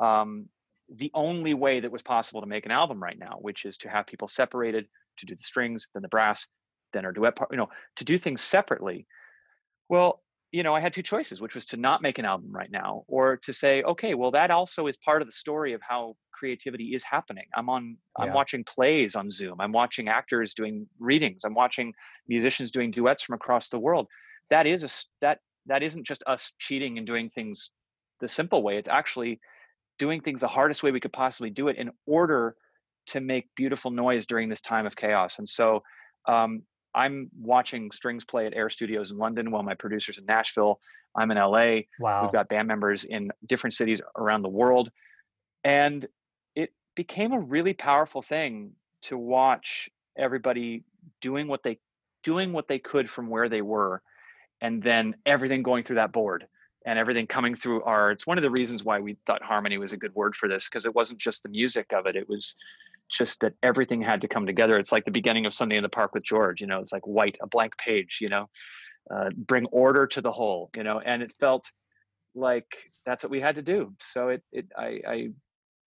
um, 0.00 0.48
the 0.88 1.10
only 1.14 1.54
way 1.54 1.80
that 1.80 1.90
was 1.90 2.02
possible 2.02 2.40
to 2.40 2.46
make 2.46 2.66
an 2.66 2.72
album 2.72 3.02
right 3.02 3.18
now, 3.18 3.38
which 3.40 3.64
is 3.64 3.76
to 3.78 3.88
have 3.88 4.06
people 4.06 4.28
separated 4.28 4.86
to 5.18 5.26
do 5.26 5.34
the 5.34 5.42
strings, 5.42 5.86
then 5.94 6.02
the 6.02 6.08
brass, 6.08 6.46
then 6.92 7.04
our 7.04 7.12
duet 7.12 7.36
part, 7.36 7.50
you 7.50 7.56
know, 7.56 7.68
to 7.96 8.04
do 8.04 8.18
things 8.18 8.40
separately. 8.40 9.06
Well, 9.88 10.22
you 10.50 10.62
know, 10.62 10.74
I 10.74 10.80
had 10.80 10.94
two 10.94 11.02
choices, 11.02 11.40
which 11.42 11.54
was 11.54 11.66
to 11.66 11.76
not 11.76 12.00
make 12.00 12.18
an 12.18 12.24
album 12.24 12.50
right 12.50 12.70
now, 12.70 13.04
or 13.06 13.36
to 13.38 13.52
say, 13.52 13.82
okay, 13.82 14.14
well, 14.14 14.30
that 14.30 14.50
also 14.50 14.86
is 14.86 14.96
part 14.96 15.20
of 15.20 15.28
the 15.28 15.32
story 15.32 15.74
of 15.74 15.82
how 15.86 16.16
creativity 16.32 16.94
is 16.94 17.04
happening. 17.04 17.44
I'm 17.54 17.68
on, 17.68 17.98
I'm 18.18 18.32
watching 18.32 18.64
plays 18.64 19.14
on 19.14 19.30
Zoom. 19.30 19.60
I'm 19.60 19.72
watching 19.72 20.08
actors 20.08 20.54
doing 20.54 20.86
readings. 20.98 21.42
I'm 21.44 21.54
watching 21.54 21.92
musicians 22.28 22.70
doing 22.70 22.90
duets 22.90 23.22
from 23.22 23.34
across 23.34 23.68
the 23.68 23.78
world. 23.78 24.06
That 24.48 24.66
is 24.66 24.84
a, 24.84 24.88
that 25.20 25.40
that 25.68 25.82
isn't 25.82 26.06
just 26.06 26.22
us 26.26 26.52
cheating 26.58 26.98
and 26.98 27.06
doing 27.06 27.30
things 27.30 27.70
the 28.20 28.28
simple 28.28 28.62
way. 28.62 28.76
It's 28.76 28.88
actually 28.88 29.40
doing 29.98 30.20
things 30.20 30.40
the 30.40 30.48
hardest 30.48 30.82
way 30.82 30.90
we 30.90 31.00
could 31.00 31.12
possibly 31.12 31.50
do 31.50 31.68
it 31.68 31.76
in 31.76 31.90
order 32.06 32.56
to 33.06 33.20
make 33.20 33.48
beautiful 33.56 33.90
noise 33.90 34.26
during 34.26 34.48
this 34.48 34.60
time 34.60 34.86
of 34.86 34.96
chaos. 34.96 35.38
And 35.38 35.48
so 35.48 35.82
um, 36.26 36.62
I'm 36.94 37.30
watching 37.38 37.90
strings 37.90 38.24
play 38.24 38.46
at 38.46 38.54
Air 38.54 38.70
Studios 38.70 39.10
in 39.10 39.18
London 39.18 39.50
while 39.50 39.62
my 39.62 39.74
producer's 39.74 40.18
in 40.18 40.26
Nashville. 40.26 40.80
I'm 41.16 41.30
in 41.30 41.38
LA. 41.38 41.80
Wow. 41.98 42.22
We've 42.22 42.32
got 42.32 42.48
band 42.48 42.68
members 42.68 43.04
in 43.04 43.30
different 43.46 43.74
cities 43.74 44.00
around 44.16 44.42
the 44.42 44.48
world. 44.48 44.90
And 45.64 46.06
it 46.54 46.70
became 46.96 47.32
a 47.32 47.38
really 47.38 47.72
powerful 47.72 48.22
thing 48.22 48.72
to 49.02 49.16
watch 49.16 49.88
everybody 50.16 50.84
doing 51.20 51.48
what 51.48 51.62
they 51.62 51.78
doing 52.24 52.52
what 52.52 52.68
they 52.68 52.78
could 52.78 53.08
from 53.08 53.28
where 53.28 53.48
they 53.48 53.62
were 53.62 54.02
and 54.60 54.82
then 54.82 55.14
everything 55.26 55.62
going 55.62 55.84
through 55.84 55.96
that 55.96 56.12
board 56.12 56.46
and 56.86 56.98
everything 56.98 57.26
coming 57.26 57.54
through 57.54 57.82
our 57.82 58.10
it's 58.10 58.26
one 58.26 58.38
of 58.38 58.42
the 58.42 58.50
reasons 58.50 58.84
why 58.84 58.98
we 58.98 59.16
thought 59.26 59.42
harmony 59.42 59.78
was 59.78 59.92
a 59.92 59.96
good 59.96 60.14
word 60.14 60.34
for 60.34 60.48
this 60.48 60.68
because 60.68 60.86
it 60.86 60.94
wasn't 60.94 61.18
just 61.18 61.42
the 61.42 61.48
music 61.48 61.92
of 61.92 62.06
it 62.06 62.16
it 62.16 62.28
was 62.28 62.54
just 63.10 63.40
that 63.40 63.54
everything 63.62 64.02
had 64.02 64.20
to 64.20 64.28
come 64.28 64.44
together. 64.44 64.76
It's 64.76 64.92
like 64.92 65.06
the 65.06 65.10
beginning 65.10 65.46
of 65.46 65.52
sunday 65.52 65.76
in 65.76 65.82
the 65.82 65.88
park 65.88 66.14
with 66.14 66.22
george 66.22 66.60
you 66.60 66.66
know 66.66 66.78
it's 66.78 66.92
like 66.92 67.06
white 67.06 67.36
a 67.42 67.46
blank 67.46 67.76
page 67.78 68.18
you 68.20 68.28
know 68.28 68.48
uh, 69.10 69.30
bring 69.36 69.66
order 69.66 70.06
to 70.06 70.20
the 70.20 70.32
whole 70.32 70.70
you 70.76 70.82
know 70.82 71.00
and 71.00 71.22
it 71.22 71.32
felt 71.40 71.70
like 72.34 72.76
that's 73.04 73.24
what 73.24 73.30
we 73.30 73.40
had 73.40 73.56
to 73.56 73.62
do. 73.62 73.94
So 74.00 74.28
it 74.28 74.42
it 74.52 74.66
i 74.76 75.00
i 75.06 75.28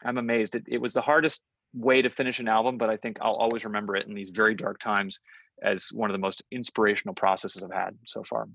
i'm 0.04 0.18
amazed. 0.18 0.56
It, 0.56 0.64
it 0.68 0.82
was 0.82 0.94
the 0.94 1.02
hardest 1.02 1.42
way 1.74 2.02
to 2.02 2.10
finish 2.10 2.40
an 2.40 2.50
album 2.50 2.78
but 2.78 2.90
i 2.90 2.98
think 2.98 3.18
i'll 3.22 3.36
always 3.36 3.64
remember 3.64 3.96
it 3.96 4.06
in 4.06 4.14
these 4.14 4.30
very 4.30 4.54
dark 4.54 4.78
times 4.80 5.22
as 5.62 5.90
one 5.92 6.10
of 6.10 6.14
the 6.14 6.20
most 6.20 6.44
inspirational 6.52 7.14
processes 7.16 7.64
i've 7.64 7.72
had 7.72 7.96
so 8.06 8.24
far 8.30 8.48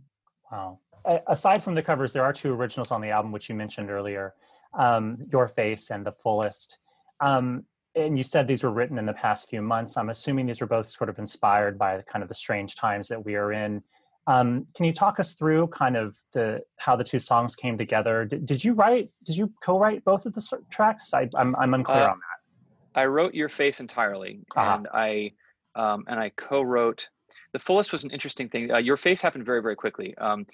Wow. 0.53 0.79
Aside 1.27 1.64
from 1.64 1.75
the 1.75 1.83
covers, 1.83 2.12
there 2.12 2.23
are 2.23 2.33
two 2.33 2.53
originals 2.53 2.92
on 2.92 3.01
the 3.01 3.11
album, 3.11 3.33
which 3.33 3.49
you 3.49 3.57
mentioned 3.57 3.90
earlier 3.90 4.35
um, 4.79 5.19
Your 5.33 5.49
Face 5.49 5.90
and 5.90 6.07
The 6.07 6.12
Fullest. 6.12 6.79
Um, 7.21 7.64
and 7.97 8.16
you 8.16 8.23
said 8.23 8.47
these 8.47 8.62
were 8.62 8.71
written 8.71 8.97
in 8.97 9.07
the 9.07 9.12
past 9.12 9.49
few 9.49 9.61
months. 9.61 9.97
I'm 9.97 10.09
assuming 10.09 10.47
these 10.47 10.61
were 10.61 10.69
both 10.69 10.88
sort 10.88 11.11
of 11.11 11.19
inspired 11.19 11.77
by 11.79 12.01
kind 12.03 12.23
of 12.23 12.29
the 12.29 12.35
strange 12.37 12.77
times 12.77 13.09
that 13.09 13.25
we 13.25 13.35
are 13.35 13.53
in. 13.53 13.83
Um, 14.29 14.66
can 14.77 14.85
you 14.85 14.92
talk 14.92 15.19
us 15.19 15.33
through 15.35 15.66
kind 15.69 15.97
of 15.97 16.16
the 16.33 16.61
how 16.77 16.95
the 16.95 17.05
two 17.05 17.19
songs 17.19 17.57
came 17.57 17.77
together? 17.77 18.25
Did, 18.25 18.47
did 18.47 18.62
you 18.64 18.75
write? 18.75 19.11
Did 19.25 19.37
you 19.37 19.53
co-write 19.62 20.05
both 20.05 20.27
of 20.27 20.33
the 20.33 20.61
tracks? 20.71 21.12
I, 21.12 21.29
I'm 21.37 21.57
I'm 21.57 21.75
unclear 21.75 21.99
Uh, 22.05 22.11
on 22.12 22.19
that. 22.21 23.01
I 23.01 23.07
wrote 23.07 23.35
Your 23.35 23.49
Face 23.49 23.81
entirely, 23.81 24.40
Uh-huh. 24.55 24.75
and 24.77 24.88
I 24.95 25.33
um, 25.76 26.04
and 26.08 26.18
I 26.18 26.30
co-wrote. 26.30 27.08
The 27.52 27.58
fullest 27.58 27.92
was 27.92 28.04
an 28.04 28.10
interesting 28.10 28.48
thing. 28.48 28.72
Uh, 28.72 28.78
Your 28.78 28.96
Face 28.96 29.20
happened 29.20 29.46
very 29.46 29.62
very 29.62 29.76
quickly. 29.76 30.16
Um, 30.18 30.46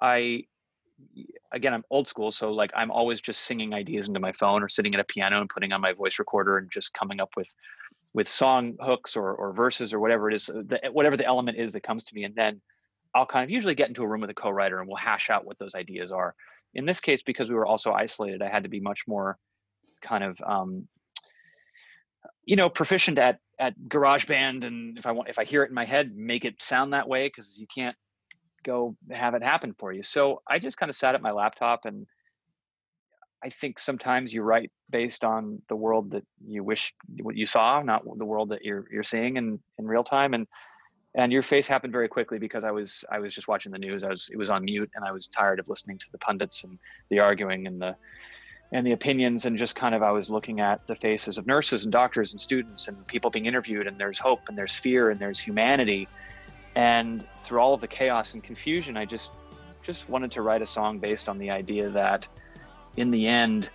I 0.00 0.44
again 1.52 1.72
I'm 1.72 1.84
old 1.90 2.08
school, 2.08 2.30
so 2.30 2.52
like 2.52 2.70
I'm 2.74 2.90
always 2.90 3.20
just 3.20 3.42
singing 3.42 3.72
ideas 3.74 4.08
into 4.08 4.20
my 4.20 4.32
phone 4.32 4.62
or 4.62 4.68
sitting 4.68 4.94
at 4.94 5.00
a 5.00 5.04
piano 5.04 5.40
and 5.40 5.48
putting 5.48 5.72
on 5.72 5.80
my 5.80 5.92
voice 5.92 6.18
recorder 6.18 6.58
and 6.58 6.70
just 6.70 6.92
coming 6.94 7.20
up 7.20 7.30
with 7.36 7.48
with 8.12 8.28
song 8.28 8.76
hooks 8.80 9.16
or 9.16 9.34
or 9.34 9.52
verses 9.52 9.92
or 9.92 10.00
whatever 10.00 10.30
it 10.30 10.34
is, 10.34 10.46
the, 10.46 10.80
whatever 10.92 11.16
the 11.16 11.26
element 11.26 11.56
is 11.58 11.72
that 11.72 11.82
comes 11.82 12.04
to 12.04 12.14
me, 12.14 12.24
and 12.24 12.34
then 12.34 12.60
I'll 13.14 13.26
kind 13.26 13.44
of 13.44 13.50
usually 13.50 13.74
get 13.74 13.88
into 13.88 14.02
a 14.02 14.06
room 14.06 14.20
with 14.20 14.30
a 14.30 14.34
co-writer 14.34 14.78
and 14.78 14.88
we'll 14.88 14.96
hash 14.96 15.30
out 15.30 15.44
what 15.44 15.58
those 15.58 15.74
ideas 15.74 16.12
are. 16.12 16.34
In 16.74 16.84
this 16.84 17.00
case, 17.00 17.22
because 17.22 17.48
we 17.48 17.56
were 17.56 17.66
also 17.66 17.92
isolated, 17.92 18.42
I 18.42 18.48
had 18.48 18.62
to 18.62 18.68
be 18.68 18.78
much 18.78 19.02
more 19.08 19.36
kind 20.00 20.22
of 20.22 20.40
um, 20.46 20.86
you 22.44 22.56
know 22.56 22.68
proficient 22.68 23.18
at 23.18 23.38
at 23.60 23.78
GarageBand, 23.88 24.64
and 24.64 24.98
if 24.98 25.06
I 25.06 25.12
want 25.12 25.28
if 25.28 25.38
I 25.38 25.44
hear 25.44 25.62
it 25.62 25.68
in 25.68 25.74
my 25.74 25.84
head, 25.84 26.16
make 26.16 26.44
it 26.44 26.60
sound 26.60 26.92
that 26.94 27.06
way 27.06 27.28
because 27.28 27.58
you 27.60 27.66
can't 27.72 27.96
go 28.64 28.96
have 29.10 29.34
it 29.34 29.42
happen 29.42 29.72
for 29.72 29.92
you. 29.92 30.02
So 30.02 30.42
I 30.48 30.58
just 30.58 30.78
kind 30.78 30.90
of 30.90 30.96
sat 30.96 31.14
at 31.14 31.22
my 31.22 31.30
laptop 31.30 31.84
and 31.84 32.06
I 33.42 33.48
think 33.48 33.78
sometimes 33.78 34.32
you 34.32 34.42
write 34.42 34.70
based 34.90 35.24
on 35.24 35.62
the 35.68 35.76
world 35.76 36.10
that 36.10 36.24
you 36.44 36.62
wish 36.62 36.94
what 37.22 37.36
you 37.36 37.46
saw, 37.46 37.82
not 37.82 38.02
the 38.18 38.24
world 38.24 38.50
that 38.50 38.64
you're 38.64 38.86
you're 38.90 39.02
seeing 39.02 39.36
in 39.36 39.58
in 39.78 39.86
real 39.86 40.04
time. 40.04 40.34
And 40.34 40.46
and 41.14 41.32
your 41.32 41.42
face 41.42 41.66
happened 41.66 41.92
very 41.92 42.08
quickly 42.08 42.38
because 42.38 42.64
I 42.64 42.70
was 42.70 43.04
I 43.10 43.18
was 43.18 43.34
just 43.34 43.48
watching 43.48 43.72
the 43.72 43.78
news. 43.78 44.04
I 44.04 44.08
was 44.08 44.28
it 44.32 44.36
was 44.36 44.50
on 44.50 44.64
mute, 44.64 44.90
and 44.94 45.04
I 45.04 45.12
was 45.12 45.26
tired 45.26 45.58
of 45.58 45.68
listening 45.68 45.98
to 45.98 46.06
the 46.12 46.18
pundits 46.18 46.64
and 46.64 46.78
the 47.10 47.20
arguing 47.20 47.66
and 47.66 47.80
the 47.80 47.96
and 48.72 48.86
the 48.86 48.92
opinions, 48.92 49.46
and 49.46 49.58
just 49.58 49.74
kind 49.74 49.94
of 49.94 50.02
I 50.02 50.10
was 50.12 50.30
looking 50.30 50.60
at 50.60 50.86
the 50.86 50.94
faces 50.94 51.38
of 51.38 51.46
nurses 51.46 51.84
and 51.84 51.92
doctors 51.92 52.32
and 52.32 52.40
students 52.40 52.88
and 52.88 53.06
people 53.06 53.30
being 53.30 53.46
interviewed, 53.46 53.86
and 53.86 53.98
there's 53.98 54.18
hope 54.18 54.48
and 54.48 54.56
there's 54.56 54.72
fear 54.72 55.10
and 55.10 55.18
there's 55.18 55.38
humanity, 55.38 56.08
and 56.74 57.24
through 57.44 57.60
all 57.60 57.74
of 57.74 57.80
the 57.80 57.88
chaos 57.88 58.34
and 58.34 58.44
confusion, 58.44 58.96
I 58.96 59.04
just 59.04 59.32
just 59.82 60.08
wanted 60.08 60.30
to 60.32 60.42
write 60.42 60.62
a 60.62 60.66
song 60.66 60.98
based 60.98 61.28
on 61.28 61.38
the 61.38 61.50
idea 61.50 61.88
that 61.90 62.28
in 62.96 63.10
the 63.10 63.26
end 63.26 63.70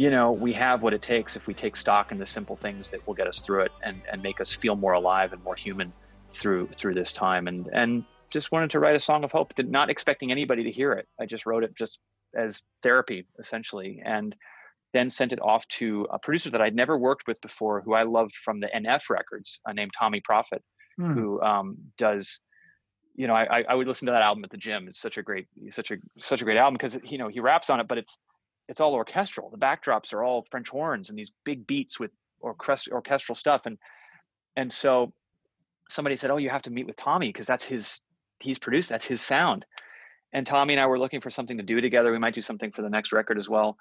you 0.00 0.10
know, 0.10 0.32
we 0.32 0.54
have 0.54 0.80
what 0.80 0.94
it 0.94 1.02
takes 1.02 1.36
if 1.36 1.46
we 1.46 1.52
take 1.52 1.76
stock 1.76 2.10
in 2.10 2.16
the 2.16 2.24
simple 2.24 2.56
things 2.56 2.88
that 2.88 3.06
will 3.06 3.12
get 3.12 3.26
us 3.26 3.40
through 3.40 3.64
it 3.64 3.72
and, 3.82 4.00
and 4.10 4.22
make 4.22 4.40
us 4.40 4.50
feel 4.50 4.74
more 4.74 4.94
alive 4.94 5.34
and 5.34 5.44
more 5.44 5.54
human 5.54 5.92
through 6.38 6.70
through 6.78 6.94
this 6.94 7.12
time. 7.12 7.46
And 7.48 7.68
and 7.74 8.04
just 8.32 8.50
wanted 8.50 8.70
to 8.70 8.80
write 8.80 8.96
a 8.96 8.98
song 8.98 9.24
of 9.24 9.32
hope, 9.32 9.54
did 9.56 9.70
not 9.70 9.90
expecting 9.90 10.30
anybody 10.30 10.64
to 10.64 10.70
hear 10.70 10.92
it. 10.92 11.06
I 11.20 11.26
just 11.26 11.44
wrote 11.44 11.64
it 11.64 11.76
just 11.76 11.98
as 12.34 12.62
therapy, 12.82 13.26
essentially, 13.38 14.02
and 14.04 14.34
then 14.92 15.08
sent 15.08 15.32
it 15.32 15.40
off 15.40 15.66
to 15.68 16.06
a 16.10 16.18
producer 16.18 16.50
that 16.50 16.60
I'd 16.60 16.74
never 16.74 16.98
worked 16.98 17.26
with 17.26 17.40
before, 17.40 17.80
who 17.80 17.94
I 17.94 18.02
loved 18.02 18.34
from 18.44 18.60
the 18.60 18.68
NF 18.74 19.08
records, 19.08 19.60
uh, 19.68 19.72
named 19.72 19.92
Tommee 19.98 20.20
Profitt, 20.20 20.62
Hmm. 20.96 21.14
who 21.14 21.40
um, 21.40 21.76
does 21.96 22.40
you 23.16 23.26
know, 23.26 23.34
I, 23.34 23.64
I 23.68 23.74
would 23.74 23.86
listen 23.86 24.06
to 24.06 24.12
that 24.12 24.22
album 24.22 24.44
at 24.44 24.50
the 24.50 24.56
gym. 24.56 24.88
It's 24.88 25.00
such 25.00 25.18
a 25.18 25.22
great, 25.22 25.46
such 25.68 25.90
a 25.90 25.96
such 26.18 26.40
a 26.40 26.44
great 26.44 26.56
album 26.56 26.74
because 26.74 26.98
you 27.04 27.18
know 27.18 27.28
he 27.28 27.40
raps 27.40 27.68
on 27.68 27.78
it, 27.78 27.86
but 27.86 27.98
it's 27.98 28.16
it's 28.68 28.80
all 28.80 28.94
orchestral. 28.94 29.50
The 29.50 29.58
backdrops 29.58 30.12
are 30.12 30.22
all 30.24 30.46
French 30.50 30.68
horns 30.70 31.10
and 31.10 31.18
these 31.18 31.30
big 31.44 31.66
beats 31.66 32.00
with 32.00 32.12
orchest- 32.42 32.90
orchestral 32.90 33.34
stuff. 33.34 33.62
And 33.66 33.76
and 34.56 34.72
so 34.72 35.12
somebody 35.88 36.16
said, 36.16 36.30
"Oh, 36.30 36.38
you 36.38 36.48
have 36.50 36.62
to 36.62 36.70
meet 36.70 36.86
with 36.86 36.96
Tommee 36.96 37.28
because 37.28 37.46
that's 37.46 37.64
his. 37.64 38.00
He's 38.38 38.58
produced. 38.58 38.88
That's 38.88 39.04
his 39.04 39.20
sound." 39.20 39.66
And 40.32 40.46
Tommee 40.46 40.74
and 40.74 40.80
I 40.80 40.86
were 40.86 40.98
looking 40.98 41.20
for 41.20 41.30
something 41.30 41.56
to 41.56 41.62
do 41.62 41.80
together. 41.80 42.12
We 42.12 42.18
might 42.18 42.34
do 42.34 42.42
something 42.42 42.70
for 42.72 42.82
the 42.82 42.90
next 42.90 43.12
record 43.12 43.38
as 43.38 43.48
well. 43.48 43.76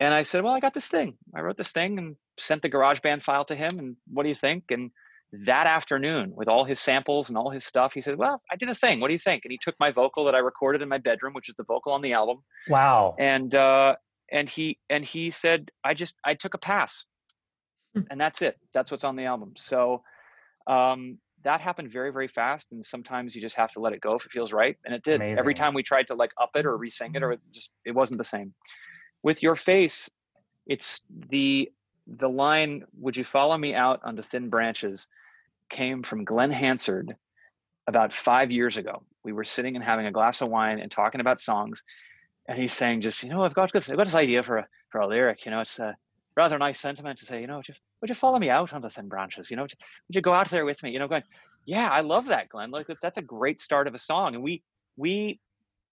And 0.00 0.12
I 0.14 0.22
said, 0.22 0.42
"Well, 0.42 0.54
I 0.54 0.60
got 0.60 0.74
this 0.74 0.88
thing. 0.88 1.16
I 1.34 1.40
wrote 1.40 1.56
this 1.56 1.72
thing 1.72 1.98
and 1.98 2.16
sent 2.38 2.62
the 2.62 2.70
GarageBand 2.70 3.22
file 3.22 3.44
to 3.46 3.54
him. 3.54 3.78
And 3.78 3.96
what 4.12 4.22
do 4.24 4.28
you 4.30 4.34
think?" 4.34 4.64
And 4.70 4.90
that 5.32 5.66
afternoon, 5.68 6.32
with 6.34 6.48
all 6.48 6.64
his 6.64 6.80
samples 6.80 7.28
and 7.28 7.38
all 7.38 7.50
his 7.50 7.64
stuff, 7.64 7.92
he 7.92 8.00
said, 8.00 8.16
"Well, 8.16 8.42
I 8.50 8.56
did 8.56 8.68
a 8.68 8.74
thing. 8.74 8.98
What 8.98 9.08
do 9.08 9.12
you 9.12 9.18
think?" 9.18 9.44
And 9.44 9.52
he 9.52 9.58
took 9.62 9.76
my 9.78 9.90
vocal 9.92 10.24
that 10.24 10.34
I 10.34 10.38
recorded 10.38 10.82
in 10.82 10.88
my 10.88 10.98
bedroom, 10.98 11.34
which 11.34 11.48
is 11.48 11.54
the 11.54 11.64
vocal 11.64 11.92
on 11.92 12.02
the 12.02 12.14
album, 12.14 12.42
Wow. 12.68 13.14
and 13.18 13.54
uh, 13.54 13.94
and 14.32 14.48
he 14.48 14.78
and 14.88 15.04
he 15.04 15.30
said, 15.30 15.70
"I 15.84 15.94
just 15.94 16.16
I 16.24 16.34
took 16.34 16.54
a 16.54 16.58
pass, 16.58 17.04
Hmm. 17.94 18.02
and 18.10 18.20
that's 18.20 18.42
it. 18.42 18.58
That's 18.74 18.90
what's 18.90 19.04
on 19.04 19.14
the 19.16 19.26
album." 19.26 19.52
So 19.56 20.02
um, 20.66 21.18
that 21.42 21.60
happened 21.60 21.90
very 21.90 22.12
very 22.12 22.28
fast, 22.28 22.72
and 22.72 22.84
sometimes 22.84 23.34
you 23.34 23.40
just 23.40 23.56
have 23.56 23.70
to 23.72 23.80
let 23.80 23.92
it 23.92 24.00
go 24.00 24.14
if 24.14 24.24
it 24.24 24.32
feels 24.32 24.52
right, 24.52 24.76
and 24.84 24.94
it 24.94 25.02
did. 25.02 25.20
Every 25.20 25.54
time 25.54 25.74
we 25.74 25.82
tried 25.82 26.06
to 26.08 26.14
like 26.14 26.32
up 26.40 26.50
it 26.54 26.66
or 26.66 26.76
re-sing 26.76 27.14
it, 27.14 27.22
or 27.22 27.28
mm-hmm. 27.28 27.34
it 27.34 27.52
just 27.52 27.70
it 27.84 27.92
wasn't 27.92 28.18
the 28.18 28.24
same. 28.24 28.52
With 29.22 29.42
your 29.42 29.56
face, 29.56 30.10
it's 30.66 31.02
the 31.30 31.70
the 32.06 32.28
line 32.28 32.84
"Would 32.98 33.16
you 33.16 33.24
follow 33.24 33.56
me 33.56 33.74
out 33.74 34.00
onto 34.04 34.22
thin 34.22 34.48
branches?" 34.48 35.06
came 35.68 36.02
from 36.02 36.24
Glen 36.24 36.50
Hansard 36.50 37.14
about 37.86 38.12
five 38.12 38.50
years 38.50 38.76
ago. 38.76 39.02
We 39.22 39.32
were 39.32 39.44
sitting 39.44 39.76
and 39.76 39.84
having 39.84 40.06
a 40.06 40.12
glass 40.12 40.40
of 40.40 40.48
wine 40.48 40.80
and 40.80 40.90
talking 40.90 41.20
about 41.20 41.40
songs, 41.40 41.82
and 42.46 42.58
he's 42.58 42.72
saying, 42.72 43.02
"Just 43.02 43.22
you 43.22 43.30
know, 43.30 43.44
I've 43.44 43.54
got 43.54 43.72
this, 43.72 43.88
I've 43.88 43.96
got 43.96 44.06
this 44.06 44.14
idea 44.14 44.42
for 44.42 44.58
a 44.58 44.68
for 44.90 45.00
a 45.00 45.06
lyric. 45.06 45.44
You 45.44 45.52
know, 45.52 45.60
it's 45.60 45.78
a 45.78 45.96
rather 46.36 46.58
nice 46.58 46.80
sentiment 46.80 47.18
to 47.18 47.26
say, 47.26 47.40
you 47.40 47.46
know, 47.46 47.62
just 47.62 47.80
would 48.00 48.08
you 48.08 48.14
follow 48.14 48.38
me 48.38 48.50
out 48.50 48.72
on 48.72 48.80
the 48.80 48.90
thin 48.90 49.08
branches? 49.08 49.50
You 49.50 49.56
know, 49.56 49.62
would 49.62 49.74
you 50.08 50.20
go 50.20 50.32
out 50.32 50.50
there 50.50 50.64
with 50.64 50.82
me? 50.82 50.90
You 50.90 50.98
know, 50.98 51.08
going, 51.08 51.22
yeah, 51.66 51.88
I 51.88 52.00
love 52.00 52.26
that, 52.26 52.48
Glen. 52.48 52.70
Like 52.70 52.86
that's 53.02 53.18
a 53.18 53.22
great 53.22 53.60
start 53.60 53.86
of 53.86 53.94
a 53.94 53.98
song, 53.98 54.34
and 54.34 54.42
we 54.42 54.62
we, 54.96 55.40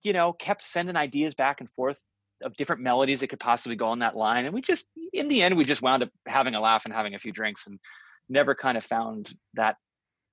you 0.02 0.12
know, 0.12 0.32
kept 0.32 0.64
sending 0.64 0.96
ideas 0.96 1.34
back 1.34 1.60
and 1.60 1.70
forth 1.70 2.08
of 2.42 2.56
different 2.56 2.82
melodies 2.82 3.20
that 3.20 3.28
could 3.28 3.40
possibly 3.40 3.76
go 3.76 3.88
on 3.88 3.98
that 3.98 4.16
line, 4.16 4.44
and 4.44 4.54
we 4.54 4.60
just, 4.60 4.86
in 5.12 5.28
the 5.28 5.42
end, 5.42 5.56
we 5.56 5.64
just 5.64 5.82
wound 5.82 6.02
up 6.02 6.10
having 6.26 6.54
a 6.54 6.60
laugh 6.60 6.84
and 6.84 6.94
having 6.94 7.14
a 7.14 7.18
few 7.18 7.32
drinks, 7.32 7.66
and 7.66 7.78
never 8.28 8.54
kind 8.54 8.78
of 8.78 8.84
found 8.84 9.34
that 9.54 9.76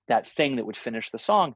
that 0.08 0.28
thing 0.36 0.56
that 0.56 0.66
would 0.66 0.78
finish 0.78 1.10
the 1.10 1.18
song. 1.18 1.56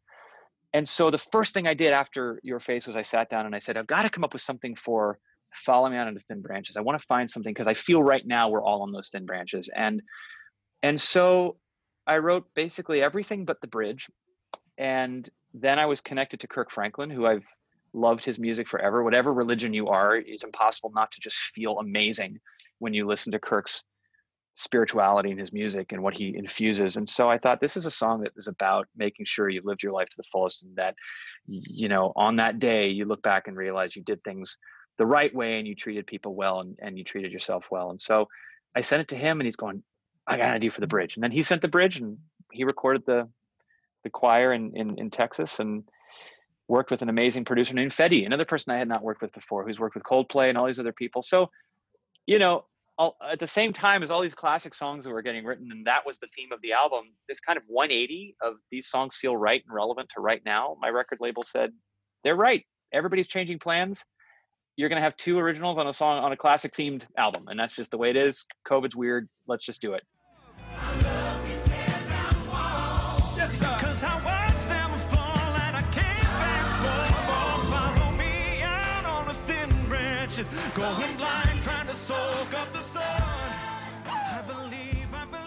And 0.74 0.88
so 0.88 1.10
the 1.10 1.18
first 1.18 1.54
thing 1.54 1.68
I 1.68 1.74
did 1.74 1.94
after 1.94 2.40
your 2.44 2.60
face 2.60 2.86
was 2.86 2.96
I 2.96 3.02
sat 3.02 3.30
down 3.30 3.46
and 3.46 3.56
I 3.56 3.60
said, 3.60 3.78
I've 3.78 3.88
got 3.88 4.04
to 4.04 4.10
come 4.10 4.24
up 4.24 4.34
with 4.34 4.42
something 4.42 4.76
for 4.76 5.20
follow 5.54 5.90
me 5.90 5.98
out 5.98 6.08
into 6.08 6.22
thin 6.22 6.42
branches. 6.42 6.78
I 6.78 6.82
want 6.82 7.00
to 7.00 7.06
find 7.08 7.30
something 7.30 7.54
because 7.54 7.68
I 7.68 7.74
feel 7.74 8.04
right 8.04 8.26
now 8.26 8.50
we're 8.50 8.64
all 8.64 8.82
on 8.82 8.92
those 8.92 9.10
thin 9.10 9.26
branches. 9.26 9.70
And 9.76 10.02
and 10.82 11.00
so 11.00 11.58
I 12.08 12.18
wrote 12.18 12.46
basically 12.56 13.02
everything 13.02 13.46
but 13.46 13.62
the 13.62 13.68
bridge. 13.68 14.08
And 14.78 15.30
then 15.54 15.78
I 15.78 15.86
was 15.86 16.02
connected 16.02 16.40
to 16.40 16.48
Kirk 16.48 16.72
Franklin, 16.72 17.10
who 17.10 17.26
I've 17.26 17.46
loved 17.94 18.24
his 18.24 18.40
music 18.40 18.68
forever. 18.68 19.04
Whatever 19.04 19.34
religion 19.34 19.74
you 19.74 19.88
are, 19.88 20.16
it's 20.16 20.44
impossible 20.44 20.92
not 20.94 21.12
to 21.12 21.20
just 21.22 21.38
feel 21.38 21.80
amazing 21.80 22.40
when 22.80 22.94
you 22.94 23.06
listen 23.06 23.32
to 23.34 23.40
Kirk's 23.40 23.84
spirituality 24.54 25.32
and 25.32 25.40
his 25.40 25.54
music 25.54 25.92
and 25.92 26.02
what 26.02 26.14
he 26.14 26.36
infuses. 26.36 26.98
And 26.98 27.08
so 27.08 27.30
I 27.30 27.38
thought 27.38 27.62
this 27.62 27.78
is 27.78 27.86
a 27.86 27.92
song 27.92 28.22
that 28.22 28.32
is 28.36 28.48
about 28.48 28.88
making 28.96 29.26
sure 29.26 29.50
you've 29.50 29.66
lived 29.66 29.84
your 29.84 29.94
life 29.94 30.10
to 30.10 30.18
the 30.18 30.24
fullest 30.32 30.64
and 30.64 30.76
that, 30.76 30.96
you 31.48 31.88
know, 31.88 32.12
on 32.16 32.38
that 32.38 32.60
day 32.60 32.90
you 32.90 33.06
look 33.06 33.22
back 33.22 33.48
and 33.48 33.56
realize 33.56 33.96
you 33.96 34.04
did 34.04 34.24
things 34.24 34.58
the 35.00 35.06
right 35.06 35.34
way 35.34 35.58
and 35.58 35.68
you 35.68 35.74
treated 35.74 36.06
people 36.06 36.36
well 36.36 36.60
and, 36.60 36.78
and 36.80 36.98
you 36.98 37.04
treated 37.04 37.32
yourself 37.32 37.66
well. 37.72 37.90
And 37.90 38.00
so 38.00 38.28
I 38.76 38.82
sent 38.82 39.02
it 39.02 39.08
to 39.08 39.16
him 39.16 39.40
and 39.40 39.48
he's 39.48 39.56
going, 39.56 39.82
I 40.28 40.38
got 40.38 40.50
an 40.50 40.54
idea 40.54 40.70
for 40.70 40.82
the 40.82 40.88
bridge. 40.88 41.16
And 41.16 41.24
then 41.24 41.32
he 41.32 41.42
sent 41.42 41.64
the 41.64 41.68
bridge 41.68 41.98
and 41.98 42.18
he 42.52 42.64
recorded 42.64 43.04
the 43.08 43.28
the 44.04 44.10
choir 44.10 44.54
in, 44.54 44.72
in, 44.76 44.98
in 44.98 45.10
Texas 45.10 45.60
and 45.60 45.84
worked 46.70 46.92
with 46.92 47.02
an 47.02 47.10
amazing 47.10 47.44
producer 47.44 47.74
named 47.74 47.92
Fetty, 47.92 48.26
another 48.26 48.46
person 48.46 48.72
I 48.72 48.78
had 48.78 48.88
not 48.88 49.04
worked 49.04 49.22
with 49.22 49.34
before, 49.34 49.66
who's 49.66 49.80
worked 49.80 49.96
with 49.96 50.04
Coldplay 50.04 50.48
and 50.48 50.58
all 50.58 50.68
these 50.68 50.80
other 50.80 50.94
people. 50.94 51.22
So, 51.22 51.50
you 52.26 52.40
know, 52.40 52.64
all, 52.98 53.18
at 53.30 53.40
the 53.40 53.48
same 53.48 53.74
time 53.74 54.04
as 54.04 54.12
all 54.12 54.22
these 54.22 54.36
classic 54.36 54.74
songs 54.74 55.04
that 55.04 55.12
were 55.12 55.22
getting 55.22 55.44
written, 55.44 55.70
and 55.72 55.86
that 55.88 56.06
was 56.06 56.20
the 56.20 56.28
theme 56.36 56.52
of 56.54 56.62
the 56.62 56.74
album, 56.74 57.06
this 57.28 57.40
kind 57.40 57.58
of 57.58 57.64
180 57.68 58.36
of 58.42 58.56
these 58.72 58.88
songs 58.88 59.16
feel 59.16 59.36
right 59.36 59.64
and 59.66 59.74
relevant 59.74 60.10
to 60.16 60.22
right 60.22 60.42
now. 60.46 60.78
My 60.80 60.90
record 60.90 61.18
label 61.20 61.44
said, 61.44 61.72
they're 62.24 62.36
right. 62.36 62.64
Everybody's 62.94 63.28
changing 63.28 63.60
plans. 63.60 64.04
You're 64.80 64.88
going 64.88 64.96
to 64.96 65.04
have 65.04 65.18
two 65.18 65.38
originals 65.38 65.78
on 65.78 65.88
a 65.88 65.94
song 65.94 66.24
on 66.24 66.32
a 66.32 66.38
classic 66.38 66.74
themed 66.74 67.04
album. 67.18 67.50
And 67.50 67.60
that's 67.60 67.74
just 67.74 67.92
the 67.92 67.98
way 67.98 68.12
it 68.12 68.16
is. 68.16 68.46
COVID's 68.66 68.96
weird. 68.96 69.28
Let's 69.46 69.66
just 69.66 69.82
do 69.82 69.92
it. 69.92 70.04
Yes, 73.36 73.60
sir. 73.60 73.80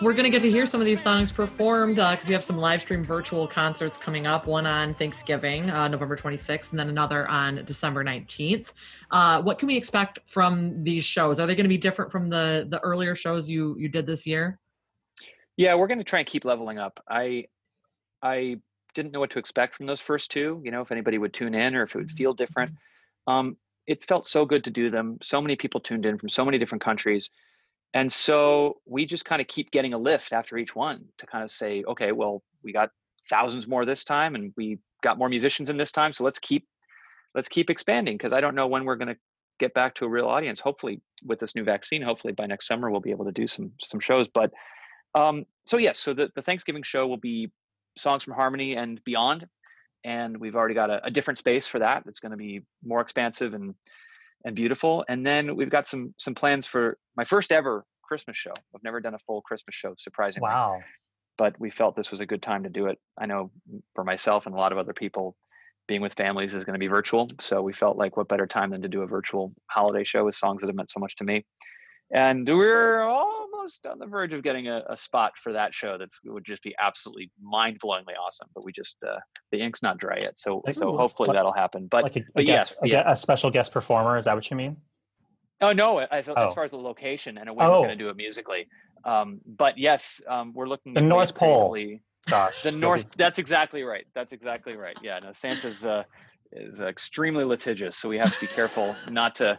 We're 0.03 0.15
going 0.15 0.25
to 0.25 0.31
get 0.31 0.43
to 0.43 0.51
hear 0.51 0.67
some 0.67 0.81
of 0.81 0.85
these 0.85 1.01
songs 1.01 1.31
performed 1.31 1.95
because 1.95 2.29
you 2.29 2.35
have 2.35 2.43
some 2.43 2.59
live 2.59 2.81
stream 2.81 3.05
virtual 3.05 3.47
concerts 3.47 3.97
coming 3.97 4.27
up. 4.27 4.49
One 4.49 4.67
on 4.67 4.95
Thanksgiving, 4.95 5.71
uh, 5.71 5.87
November 5.87 6.17
26th, 6.17 6.71
and 6.71 6.81
then 6.81 6.89
another 6.89 7.29
on 7.29 7.65
December 7.65 8.03
19th. 8.03 8.73
Uh, 9.13 9.41
what 9.43 9.61
can 9.61 9.69
we 9.69 9.77
expect 9.77 10.19
from 10.27 10.83
these 10.83 11.05
shows? 11.05 11.39
Are 11.39 11.47
they 11.47 11.55
going 11.55 11.67
to 11.67 11.69
be 11.69 11.79
different 11.79 12.11
from 12.11 12.29
the 12.29 12.67
the 12.69 12.81
earlier 12.81 13.15
shows 13.15 13.49
you 13.49 13.77
you 13.79 13.89
did 13.89 14.05
this 14.05 14.27
year? 14.27 14.59
Yeah, 15.57 15.77
we're 15.77 15.87
going 15.87 15.99
to 15.99 16.05
try 16.05 16.19
and 16.19 16.27
keep 16.27 16.45
leveling 16.45 16.81
up. 16.81 16.99
I 17.09 17.45
I 18.21 18.57
didn't 18.97 19.13
know 19.13 19.21
what 19.21 19.31
to 19.31 19.39
expect 19.39 19.77
from 19.77 19.87
those 19.87 20.01
first 20.01 20.33
two. 20.33 20.61
You 20.65 20.73
know, 20.73 20.81
if 20.81 20.91
anybody 20.91 21.19
would 21.19 21.33
tune 21.33 21.55
in 21.55 21.77
or 21.77 21.85
if 21.85 21.95
it 21.95 21.99
would 21.99 22.11
feel 22.11 22.35
different. 22.35 22.73
Um, 23.29 23.57
it 23.87 24.05
felt 24.05 24.27
so 24.27 24.47
good 24.47 24.65
to 24.65 24.71
do 24.71 24.91
them. 24.91 25.19
So 25.23 25.41
many 25.41 25.55
people 25.55 25.81
tuned 25.81 26.07
in 26.07 26.19
from 26.19 26.29
so 26.29 26.45
many 26.45 26.59
different 26.59 26.83
countries, 26.83 27.31
and 27.95 28.11
so 28.13 28.79
we 28.87 29.05
just 29.05 29.25
kind 29.25 29.43
of 29.43 29.49
keep 29.49 29.71
getting 29.71 29.93
a 29.93 29.99
lift 29.99 30.33
after 30.33 30.57
each 30.57 30.75
one 30.75 31.05
to 31.19 31.27
kind 31.27 31.45
of 31.45 31.51
say, 31.51 31.85
okay, 31.87 32.13
well, 32.13 32.43
we 32.65 32.73
got 32.73 32.91
thousands 33.29 33.69
more 33.69 33.85
this 33.85 34.05
time, 34.05 34.35
and 34.35 34.53
we 34.57 34.79
got 35.03 35.19
more 35.19 35.29
musicians 35.29 35.69
in 35.69 35.77
this 35.77 35.93
time. 35.93 36.13
So 36.13 36.25
let's 36.25 36.39
keep 36.39 36.67
let's 37.35 37.49
keep 37.49 37.71
expanding 37.71 38.17
because 38.17 38.33
I 38.33 38.41
don't 38.41 38.55
know 38.55 38.67
when 38.67 38.85
we're 38.85 38.97
going 38.97 39.09
to 39.09 39.17
get 39.59 39.75
back 39.75 39.95
to 39.97 40.05
a 40.05 40.09
real 40.09 40.27
audience. 40.27 40.61
Hopefully, 40.61 41.01
with 41.25 41.39
this 41.39 41.55
new 41.55 41.65
vaccine, 41.65 42.03
hopefully 42.03 42.33
by 42.33 42.47
next 42.47 42.67
summer 42.67 42.91
we'll 42.91 43.01
be 43.01 43.11
able 43.11 43.27
to 43.27 43.33
do 43.33 43.47
some 43.47 43.73
some 43.81 44.01
shows. 44.01 44.29
But 44.29 44.53
um, 45.15 45.45
so 45.65 45.77
yes, 45.77 45.99
so 45.99 46.15
the, 46.15 46.31
the 46.35 46.43
Thanksgiving 46.43 46.83
show 46.83 47.07
will 47.07 47.19
be 47.19 47.51
songs 47.99 48.25
from 48.25 48.33
Harmony 48.33 48.75
and 48.77 49.03
beyond, 49.05 49.47
and 50.03 50.39
we've 50.39 50.57
already 50.57 50.75
got 50.75 50.89
a, 50.89 51.05
a 51.05 51.11
different 51.11 51.37
space 51.37 51.67
for 51.67 51.79
that. 51.81 52.05
It's 52.07 52.21
going 52.21 52.31
to 52.31 52.39
be 52.39 52.63
more 52.83 53.03
expansive 53.03 53.53
and 53.53 53.75
and 54.45 54.55
beautiful. 54.57 55.05
And 55.09 55.27
then 55.27 55.57
we've 55.57 55.71
got 55.71 55.87
some 55.87 56.15
some 56.19 56.35
plans 56.35 56.67
for 56.67 56.99
my 57.17 57.25
first 57.25 57.53
ever 57.53 57.85
Christmas 58.03 58.37
show. 58.37 58.53
I've 58.75 58.83
never 58.83 59.01
done 59.01 59.15
a 59.15 59.19
full 59.21 59.41
Christmas 59.43 59.75
show, 59.75 59.95
surprisingly 59.99 60.49
Wow. 60.49 60.81
but 61.39 61.59
we 61.59 61.71
felt 61.71 61.97
this 61.97 62.11
was 62.11 62.21
a 62.21 62.27
good 62.27 62.43
time 62.43 62.63
to 62.65 62.69
do 62.71 62.87
it. 62.87 62.99
I 63.19 63.27
know 63.27 63.51
for 63.95 64.05
myself 64.05 64.47
and 64.47 64.55
a 64.55 64.59
lot 64.59 64.73
of 64.73 64.79
other 64.79 64.93
people, 64.93 65.37
being 65.89 66.01
with 66.01 66.15
families 66.15 66.55
is 66.55 66.65
going 66.65 66.75
to 66.75 66.79
be 66.79 66.87
virtual. 66.89 67.29
So 67.41 67.63
we 67.63 67.73
felt 67.73 67.97
like 67.97 68.17
what 68.17 68.29
better 68.29 68.47
time 68.47 68.71
than 68.71 68.83
to 68.83 68.89
do 68.89 69.03
a 69.03 69.07
virtual 69.07 69.53
holiday 69.69 70.05
show 70.05 70.25
with 70.25 70.35
songs 70.35 70.61
that 70.61 70.69
have 70.69 70.77
meant 70.77 70.91
so 70.91 71.01
much 71.01 71.17
to 71.17 71.25
me. 71.25 71.45
And 72.15 72.47
we're 72.47 73.01
almost 73.03 73.42
almost 73.63 73.87
on 73.87 73.99
the 73.99 74.07
verge 74.07 74.33
of 74.33 74.43
getting 74.43 74.69
a, 74.69 74.83
a 74.89 74.97
spot 74.97 75.33
for 75.43 75.53
that 75.53 75.73
show. 75.73 75.97
That's 75.99 76.19
would 76.25 76.45
just 76.45 76.63
be 76.63 76.75
absolutely 76.81 77.31
mind 77.41 77.79
blowingly 77.81 78.15
awesome. 78.25 78.49
But 78.55 78.65
we 78.65 78.73
just 78.73 78.97
uh, 79.07 79.17
the 79.51 79.59
ink's 79.61 79.83
not 79.83 79.99
dry 79.99 80.19
yet, 80.21 80.39
so 80.39 80.63
so 80.71 80.97
hopefully 80.97 81.29
like- 81.29 81.37
that'll 81.37 81.53
happen. 81.53 81.87
But 81.91 82.05
like 82.05 82.17
a, 82.17 82.21
a 82.21 82.25
but 82.35 82.47
guest, 82.47 82.75
yes, 82.83 82.93
a, 82.93 82.95
yeah. 82.95 83.13
a 83.13 83.17
special 83.17 83.51
guest 83.51 83.73
performer. 83.73 84.17
Is 84.17 84.25
that 84.25 84.35
what 84.35 84.51
you 84.51 84.57
mean? 84.57 84.77
Oh 85.61 85.73
no, 85.73 85.99
as, 85.99 86.29
Oh. 86.29 86.35
as 86.35 86.55
far 86.55 86.65
as 86.65 86.73
the 86.73 86.77
location 86.77 87.39
and 87.39 87.49
a 87.49 87.55
way 87.55 87.65
Oh. 87.65 87.81
we're 87.83 87.87
going 87.87 87.99
to 87.99 88.05
do 88.05 88.09
it 88.11 88.17
musically. 88.17 88.67
Um, 89.05 89.41
but 89.47 89.79
yes, 89.79 90.21
um, 90.29 90.53
we're 90.55 90.67
looking 90.67 90.93
The 90.95 91.01
North 91.01 91.35
Pole. 91.35 91.77
Gosh, 92.29 92.63
The 92.63 92.71
North. 92.73 93.07
that's 93.17 93.39
exactly 93.39 93.83
right. 93.83 94.05
That's 94.15 94.33
exactly 94.33 94.77
right. 94.77 94.97
Yeah. 95.03 95.19
No, 95.21 95.33
Santa's 95.33 95.85
uh, 95.85 96.03
is 96.53 96.81
extremely 96.81 97.45
litigious, 97.45 97.97
so 97.97 98.09
we 98.09 98.19
have 98.19 98.33
to 98.35 98.41
be 98.41 98.47
careful 98.49 98.95
not 99.11 99.35
to 99.37 99.59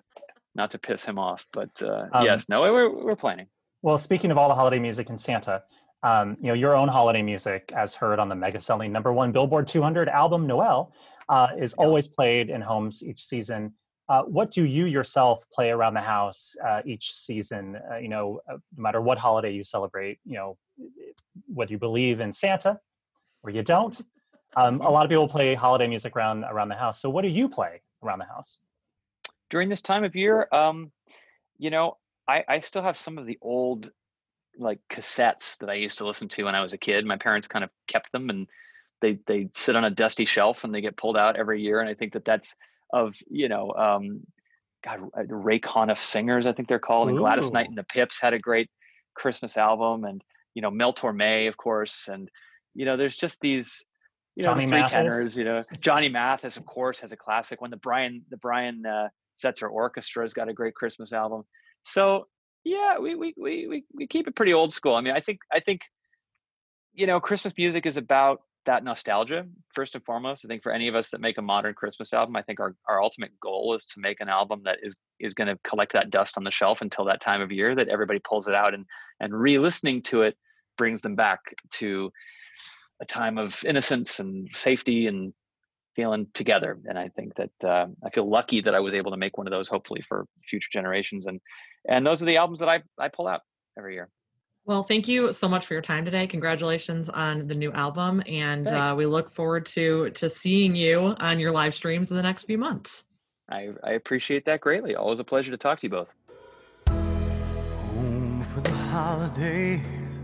not 0.56 0.72
to 0.72 0.78
piss 0.78 1.04
him 1.04 1.18
off. 1.18 1.46
But 1.52 1.72
uh, 1.82 2.06
Um, 2.14 2.26
yes, 2.26 2.48
no, 2.50 2.62
we're 2.62 2.90
we're 2.90 3.16
planning. 3.16 3.48
Well, 3.84 3.98
speaking 3.98 4.32
of 4.32 4.38
all 4.38 4.48
the 4.48 4.56
holiday 4.56 4.80
music 4.80 5.10
in 5.10 5.18
Santa, 5.18 5.62
um, 6.04 6.38
you 6.40 6.48
know 6.48 6.54
your 6.54 6.74
own 6.74 6.88
holiday 6.88 7.22
music, 7.22 7.74
as 7.76 7.94
heard 7.94 8.18
on 8.18 8.30
the 8.30 8.36
mega-selling 8.36 8.94
number 8.94 9.12
one 9.12 9.34
Billboard 9.34 9.68
200 9.68 10.08
album 10.08 10.48
Noel, 10.48 10.94
uh, 11.28 11.50
is 11.60 11.74
always 11.74 12.08
played 12.08 12.50
in 12.50 12.62
homes 12.62 13.04
each 13.04 13.22
season. 13.22 13.74
Uh, 14.08 14.24
what 14.24 14.52
do 14.52 14.64
you 14.64 14.86
yourself 14.86 15.44
play 15.54 15.70
around 15.70 15.96
the 15.96 16.02
house 16.02 16.56
uh, 16.66 16.82
each 16.86 17.12
season? 17.12 17.78
Uh, 17.92 17.98
you 17.98 18.08
know, 18.08 18.40
uh, 18.50 18.54
no 18.54 18.82
matter 18.82 19.02
what 19.02 19.18
holiday 19.18 19.52
you 19.52 19.66
celebrate, 19.66 20.18
you 20.26 20.36
know, 20.36 20.58
whether 21.54 21.72
you 21.72 21.78
believe 21.78 22.22
in 22.22 22.32
Santa 22.32 22.80
or 23.44 23.50
you 23.50 23.64
don't. 23.64 24.02
Um, 24.56 24.80
a 24.80 24.90
lot 24.90 25.06
of 25.06 25.10
people 25.10 25.28
play 25.28 25.56
holiday 25.56 25.88
music 25.88 26.16
around 26.16 26.46
around 26.46 26.70
the 26.70 26.76
house. 26.76 27.02
So, 27.02 27.10
what 27.10 27.24
do 27.24 27.28
you 27.28 27.50
play 27.50 27.82
around 28.02 28.20
the 28.20 28.26
house? 28.26 28.60
during 29.54 29.70
this 29.70 29.82
time 29.82 30.04
of 30.04 30.16
year 30.16 30.48
um 30.52 30.92
you 31.60 31.70
know 31.70 31.96
i 32.28 32.44
i 32.48 32.60
still 32.60 32.82
have 32.82 32.98
some 32.98 33.18
of 33.18 33.26
the 33.26 33.38
old 33.42 33.92
like 34.58 34.80
cassettes 34.92 35.58
that 35.58 35.70
i 35.70 35.74
used 35.74 35.98
to 35.98 36.06
listen 36.06 36.28
to 36.28 36.44
when 36.44 36.56
i 36.56 36.62
was 36.62 36.74
a 36.74 36.78
kid 36.78 37.06
my 37.06 37.18
parents 37.18 37.48
kind 37.48 37.64
of 37.64 37.70
kept 37.88 38.12
them 38.12 38.30
and 38.30 38.48
they 39.02 39.20
they 39.28 39.50
sit 39.56 39.76
on 39.76 39.86
a 39.86 39.90
dusty 39.90 40.26
shelf 40.26 40.64
and 40.64 40.74
they 40.74 40.82
get 40.82 40.98
pulled 40.98 41.18
out 41.18 41.36
every 41.36 41.62
year 41.62 41.80
and 41.80 41.90
i 41.90 41.94
think 41.94 42.14
that 42.14 42.26
that's 42.26 42.56
of 42.92 43.16
you 43.30 43.50
know 43.50 43.74
um 43.74 44.22
god 44.84 45.00
uh, 45.18 45.24
ray 45.28 45.60
conniff 45.60 46.02
singers 46.04 46.46
i 46.46 46.54
think 46.54 46.68
they're 46.68 46.80
called 46.80 47.10
and 47.10 47.18
gladys 47.18 47.52
knight 47.52 47.68
and 47.68 47.78
the 47.78 47.84
pips 47.84 48.20
had 48.20 48.34
a 48.34 48.40
great 48.40 48.70
christmas 49.16 49.58
album 49.58 50.04
and 50.06 50.24
you 50.54 50.62
know 50.62 50.72
mel 50.72 50.94
torme 50.94 51.48
of 51.48 51.58
course 51.58 52.08
and 52.12 52.30
you 52.76 52.86
know 52.86 52.96
there's 52.96 53.16
just 53.16 53.40
these 53.42 53.84
you 54.36 54.44
know 54.44 54.50
Johnny 54.50 54.66
the 54.66 54.72
three 54.72 54.80
Mathis? 54.80 54.92
tenors 54.92 55.38
you 55.38 55.44
know 55.44 55.64
johnny 55.80 56.10
mathis 56.10 56.58
of 56.58 56.66
course 56.66 57.00
has 57.00 57.12
a 57.12 57.18
classic 57.18 57.62
one 57.62 57.72
the 57.72 57.78
brian 57.78 58.24
the 58.30 58.38
brian 58.38 58.86
uh 58.86 59.08
Setzer 59.36 59.70
Orchestra's 59.70 60.34
got 60.34 60.50
a 60.50 60.54
great 60.54 60.76
Christmas 60.76 61.14
album. 61.14 61.44
So 61.84 62.28
yeah, 62.64 62.98
we, 63.00 63.16
we 63.16 63.34
we 63.38 63.68
we 63.68 63.84
we 63.94 64.08
keep 64.08 64.28
it 64.28 64.36
pretty 64.36 64.54
old 64.54 64.74
school. 64.74 64.96
I 64.96 65.02
mean, 65.02 65.14
I 65.14 65.20
think 65.20 65.40
I 65.52 65.60
think 65.60 65.82
you 66.94 67.08
know, 67.08 67.20
Christmas 67.20 67.54
music 67.58 67.86
is 67.86 67.98
about 67.98 68.42
that 68.66 68.84
nostalgia 68.84 69.46
first 69.74 69.96
and 69.96 70.04
foremost. 70.06 70.46
I 70.46 70.48
think 70.48 70.64
for 70.64 70.72
any 70.72 70.88
of 70.88 70.96
us 70.96 71.10
that 71.10 71.20
make 71.20 71.38
a 71.38 71.42
modern 71.42 71.74
Christmas 71.74 72.14
album, 72.14 72.36
I 72.36 72.42
think 72.42 72.60
our, 72.60 72.76
our 72.88 73.02
ultimate 73.02 73.38
goal 73.42 73.74
is 73.76 73.86
to 73.88 74.00
make 74.00 74.22
an 74.22 74.30
album 74.30 74.62
that 74.66 74.78
is 74.82 74.96
is 75.20 75.34
going 75.34 75.48
to 75.48 75.58
collect 75.68 75.94
that 75.94 76.10
dust 76.10 76.38
on 76.38 76.44
the 76.44 76.52
shelf 76.52 76.82
until 76.82 77.06
that 77.06 77.22
time 77.22 77.42
of 77.42 77.52
year 77.52 77.76
that 77.76 77.90
everybody 77.90 78.20
pulls 78.20 78.48
it 78.48 78.56
out 78.56 78.74
and 78.74 78.86
and 79.20 79.34
re-listening 79.34 80.02
to 80.04 80.22
it 80.22 80.38
brings 80.78 81.02
them 81.02 81.16
back 81.16 81.40
to 81.72 82.12
a 83.02 83.06
time 83.06 83.38
of 83.38 83.64
innocence 83.66 84.20
and 84.20 84.50
safety 84.54 85.08
and 85.08 85.34
feeling 85.96 86.28
together. 86.34 86.80
And 86.86 86.98
I 86.98 87.10
think 87.10 87.34
that 87.36 87.68
uh, 87.68 87.88
I 88.06 88.10
feel 88.10 88.30
lucky 88.30 88.62
that 88.62 88.76
I 88.76 88.80
was 88.80 88.94
able 88.94 89.12
to 89.12 89.18
make 89.18 89.38
one 89.38 89.48
of 89.48 89.52
those, 89.52 89.68
hopefully 89.68 90.04
for 90.08 90.26
future 90.48 90.70
generations. 90.72 91.26
And 91.26 91.40
and 91.88 92.06
those 92.06 92.22
are 92.22 92.26
the 92.26 92.38
albums 92.38 92.60
that 92.60 92.70
I 92.70 92.82
I 92.98 93.10
pull 93.10 93.28
out 93.28 93.42
every 93.78 93.94
year. 93.96 94.10
Well, 94.66 94.84
thank 94.84 95.10
you 95.10 95.34
so 95.34 95.50
much 95.50 95.66
for 95.66 95.74
your 95.74 95.82
time 95.82 96.06
today. 96.06 96.26
Congratulations 96.26 97.10
on 97.10 97.48
the 97.48 97.56
new 97.56 97.74
album, 97.74 98.24
and 98.26 98.66
uh, 98.66 98.96
we 98.98 99.06
look 99.06 99.30
forward 99.30 99.66
to 99.68 100.10
to 100.12 100.30
seeing 100.30 100.76
you 100.76 101.16
on 101.20 101.40
your 101.40 101.52
live 101.52 101.74
streams 101.74 102.12
in 102.12 102.18
the 102.18 102.24
next 102.24 102.46
few 102.46 102.58
months. 102.58 103.06
I, 103.50 103.70
I 103.84 103.92
appreciate 103.92 104.46
that 104.46 104.62
greatly. 104.62 104.96
Always 104.96 105.20
a 105.20 105.24
pleasure 105.24 105.52
to 105.52 105.58
talk 105.58 105.80
to 105.80 105.88
you 105.88 105.90
both. 105.90 106.08
Home 106.88 108.42
for 108.42 108.62
the 108.62 108.72
holidays. 108.72 110.22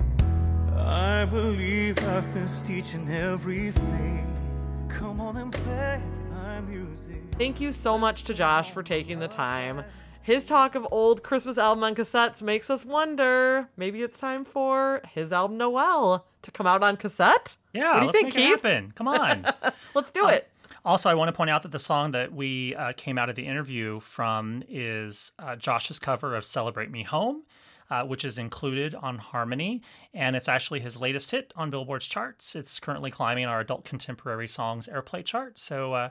I 0.77 1.25
believe 1.25 1.99
I've 2.05 2.33
missed 2.33 2.69
each 2.69 2.93
and 2.93 3.11
every 3.11 3.71
phase. 3.71 4.48
Come 4.89 5.21
on 5.21 5.37
and 5.37 5.51
play 5.53 6.01
my 6.31 6.59
music. 6.61 7.21
Thank 7.37 7.61
you 7.61 7.71
so 7.71 7.97
much 7.97 8.23
to 8.25 8.33
Josh 8.33 8.71
for 8.71 8.83
taking 8.83 9.19
the 9.19 9.27
time. 9.27 9.83
His 10.21 10.45
talk 10.45 10.75
of 10.75 10.85
old 10.91 11.23
Christmas 11.23 11.57
album 11.57 11.83
on 11.83 11.95
cassettes 11.95 12.41
makes 12.41 12.69
us 12.69 12.85
wonder 12.85 13.69
maybe 13.77 14.01
it's 14.01 14.19
time 14.19 14.43
for 14.45 15.01
his 15.13 15.31
album 15.31 15.57
Noel 15.57 16.25
to 16.41 16.51
come 16.51 16.67
out 16.67 16.83
on 16.83 16.97
cassette? 16.97 17.55
Yeah, 17.73 17.93
What 17.93 17.93
do 17.95 17.99
you 18.01 18.05
let's 18.07 18.17
think, 18.19 18.25
make 18.27 18.33
Keith? 18.35 18.43
it 18.43 18.49
happen. 18.67 18.91
Come 18.95 19.07
on. 19.07 19.45
Let's 19.95 20.11
do 20.11 20.27
it. 20.27 20.49
Also, 20.85 21.09
I 21.09 21.13
want 21.13 21.29
to 21.29 21.33
point 21.33 21.49
out 21.49 21.63
that 21.63 21.71
the 21.71 21.79
song 21.79 22.11
that 22.11 22.33
we 22.33 22.75
uh, 22.75 22.93
came 22.95 23.17
out 23.17 23.29
of 23.29 23.35
the 23.35 23.45
interview 23.45 23.99
from 23.99 24.63
is 24.69 25.33
uh, 25.39 25.55
Josh's 25.55 25.99
cover 25.99 26.35
of 26.35 26.45
Celebrate 26.45 26.89
Me 26.91 27.03
Home, 27.03 27.43
uh, 27.89 28.03
which 28.03 28.23
is 28.23 28.37
included 28.37 28.95
on 28.95 29.17
Harmony. 29.17 29.81
And 30.13 30.35
it's 30.35 30.47
actually 30.47 30.79
his 30.79 30.99
latest 30.99 31.31
hit 31.31 31.53
on 31.55 31.69
Billboard's 31.69 32.07
charts. 32.07 32.55
It's 32.55 32.79
currently 32.79 33.11
climbing 33.11 33.45
our 33.45 33.59
adult 33.59 33.85
contemporary 33.85 34.47
songs 34.47 34.87
airplay 34.91 35.25
chart. 35.25 35.57
So, 35.57 35.93
uh, 35.93 36.09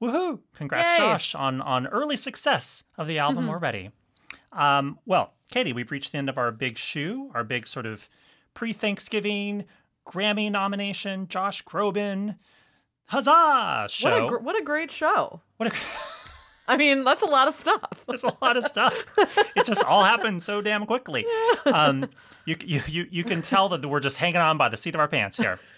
woohoo! 0.00 0.40
Congrats, 0.54 0.90
Yay. 0.90 0.96
Josh, 0.96 1.34
on, 1.34 1.60
on 1.60 1.86
early 1.86 2.16
success 2.16 2.84
of 2.96 3.06
the 3.06 3.18
album 3.18 3.48
already. 3.48 3.90
Um, 4.52 4.98
well, 5.04 5.34
Katie, 5.50 5.72
we've 5.72 5.90
reached 5.90 6.12
the 6.12 6.18
end 6.18 6.28
of 6.28 6.38
our 6.38 6.50
big 6.50 6.78
shoe, 6.78 7.30
our 7.34 7.44
big 7.44 7.66
sort 7.66 7.86
of 7.86 8.08
pre 8.54 8.72
Thanksgiving 8.72 9.64
Grammy 10.06 10.50
nomination, 10.50 11.28
Josh 11.28 11.62
Groban. 11.64 12.36
Huzzah! 13.06 13.86
Show. 13.88 14.10
What 14.10 14.22
a, 14.22 14.26
gr- 14.26 14.44
what 14.44 14.58
a 14.60 14.64
great 14.64 14.90
show. 14.90 15.40
What 15.56 15.72
a, 15.72 15.76
I 16.68 16.76
mean, 16.76 17.02
that's 17.02 17.22
a 17.22 17.26
lot 17.26 17.48
of 17.48 17.54
stuff. 17.54 18.04
there's 18.06 18.24
a 18.24 18.32
lot 18.42 18.56
of 18.56 18.64
stuff. 18.64 18.94
It 19.56 19.64
just 19.64 19.82
all 19.84 20.04
happened 20.04 20.42
so 20.42 20.60
damn 20.60 20.86
quickly. 20.86 21.24
Um, 21.66 22.08
you, 22.44 22.56
you, 22.64 22.82
you, 22.86 23.06
you 23.10 23.24
can 23.24 23.42
tell 23.42 23.68
that 23.70 23.84
we're 23.86 24.00
just 24.00 24.18
hanging 24.18 24.36
on 24.40 24.58
by 24.58 24.68
the 24.68 24.76
seat 24.76 24.94
of 24.94 25.00
our 25.00 25.08
pants 25.08 25.36
here. 25.38 25.58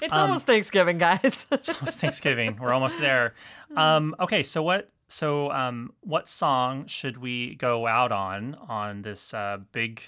It's 0.00 0.10
Um, 0.12 0.20
almost 0.30 0.46
Thanksgiving, 0.46 0.96
guys. 0.96 1.46
It's 1.52 1.68
almost 1.68 1.98
Thanksgiving. 2.00 2.56
We're 2.58 2.72
almost 2.72 2.98
there. 3.00 3.34
Um, 3.76 4.16
okay, 4.18 4.42
so 4.42 4.62
what? 4.62 4.90
So 5.08 5.50
um, 5.50 5.92
what 6.00 6.26
song 6.26 6.86
should 6.86 7.18
we 7.18 7.54
go 7.56 7.86
out 7.86 8.12
on 8.12 8.54
on 8.68 9.02
this 9.02 9.34
uh, 9.34 9.58
big, 9.72 10.00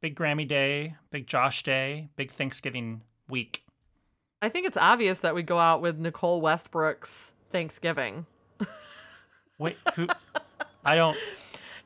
big 0.00 0.14
Grammy 0.14 0.46
day, 0.46 0.94
big 1.10 1.26
Josh 1.26 1.64
day, 1.64 2.08
big 2.14 2.30
Thanksgiving 2.30 3.02
week? 3.28 3.64
I 4.40 4.48
think 4.48 4.66
it's 4.68 4.76
obvious 4.76 5.18
that 5.20 5.34
we 5.34 5.42
go 5.42 5.58
out 5.58 5.82
with 5.82 5.98
Nicole 5.98 6.40
Westbrook's 6.40 7.32
Thanksgiving. 7.50 8.26
Wait, 9.58 9.76
who? 9.94 10.06
I 10.84 10.96
don't. 10.96 11.16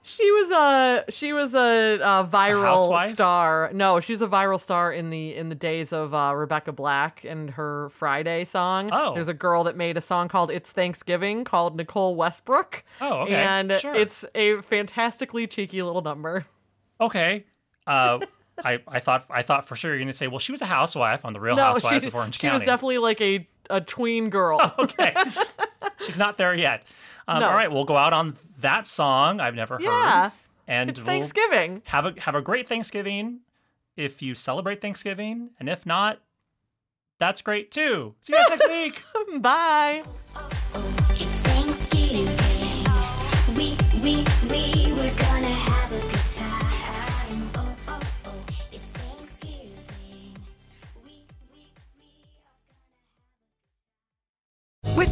She 0.02 0.28
was 0.30 0.50
a 0.50 1.04
she 1.12 1.32
was 1.32 1.54
a, 1.54 2.00
uh 2.02 2.26
viral 2.26 2.62
housewife? 2.62 3.10
star. 3.10 3.70
No, 3.72 4.00
she's 4.00 4.22
a 4.22 4.26
viral 4.26 4.58
star 4.58 4.92
in 4.92 5.10
the 5.10 5.36
in 5.36 5.50
the 5.50 5.54
days 5.54 5.92
of 5.92 6.14
uh, 6.14 6.32
Rebecca 6.34 6.72
Black 6.72 7.24
and 7.24 7.50
her 7.50 7.90
Friday 7.90 8.44
song. 8.44 8.90
Oh. 8.92 9.14
there's 9.14 9.28
a 9.28 9.34
girl 9.34 9.64
that 9.64 9.76
made 9.76 9.96
a 9.96 10.00
song 10.00 10.28
called 10.28 10.50
"It's 10.50 10.72
Thanksgiving" 10.72 11.44
called 11.44 11.76
Nicole 11.76 12.16
Westbrook. 12.16 12.82
Oh, 13.00 13.20
okay, 13.20 13.34
and 13.34 13.72
sure. 13.78 13.94
it's 13.94 14.24
a 14.34 14.60
fantastically 14.62 15.46
cheeky 15.46 15.82
little 15.82 16.02
number. 16.02 16.46
Okay. 17.00 17.44
Uh, 17.86 18.20
I, 18.64 18.80
I 18.88 19.00
thought 19.00 19.26
I 19.30 19.42
thought 19.42 19.66
for 19.66 19.76
sure 19.76 19.92
you're 19.92 20.00
gonna 20.00 20.12
say, 20.12 20.26
well, 20.26 20.38
she 20.38 20.52
was 20.52 20.62
a 20.62 20.66
housewife 20.66 21.24
on 21.24 21.32
the 21.34 21.40
Real 21.40 21.56
no, 21.56 21.62
Housewives 21.62 22.04
she, 22.04 22.08
of 22.08 22.14
Orange 22.14 22.36
she 22.36 22.42
County. 22.42 22.58
She 22.58 22.60
was 22.60 22.66
definitely 22.66 22.98
like 22.98 23.20
a 23.20 23.48
a 23.68 23.80
tween 23.80 24.30
girl. 24.30 24.74
okay. 24.78 25.14
She's 26.04 26.18
not 26.18 26.36
there 26.36 26.54
yet. 26.54 26.84
Um, 27.28 27.40
No. 27.40 27.48
All 27.48 27.54
right, 27.54 27.70
we'll 27.70 27.84
go 27.84 27.96
out 27.96 28.12
on 28.12 28.36
that 28.60 28.86
song 28.86 29.40
I've 29.40 29.54
never 29.54 29.74
heard. 29.74 29.82
Yeah, 29.84 30.30
and 30.66 30.90
it's 30.90 30.98
we'll 30.98 31.06
Thanksgiving. 31.06 31.82
have 31.86 32.06
a 32.06 32.14
have 32.20 32.34
a 32.34 32.42
great 32.42 32.68
Thanksgiving 32.68 33.40
if 33.96 34.22
you 34.22 34.34
celebrate 34.34 34.80
Thanksgiving, 34.80 35.50
and 35.58 35.68
if 35.68 35.84
not, 35.86 36.20
that's 37.18 37.42
great 37.42 37.70
too. 37.70 38.14
See 38.20 38.32
you 38.32 38.38
guys 38.38 38.48
next 38.50 38.68
week. 38.68 39.02
Bye. 39.42 40.02
It's 41.10 41.40
Thanksgiving. 41.46 42.26
We, 43.56 43.76
we, 44.02 44.24
we, 44.48 44.79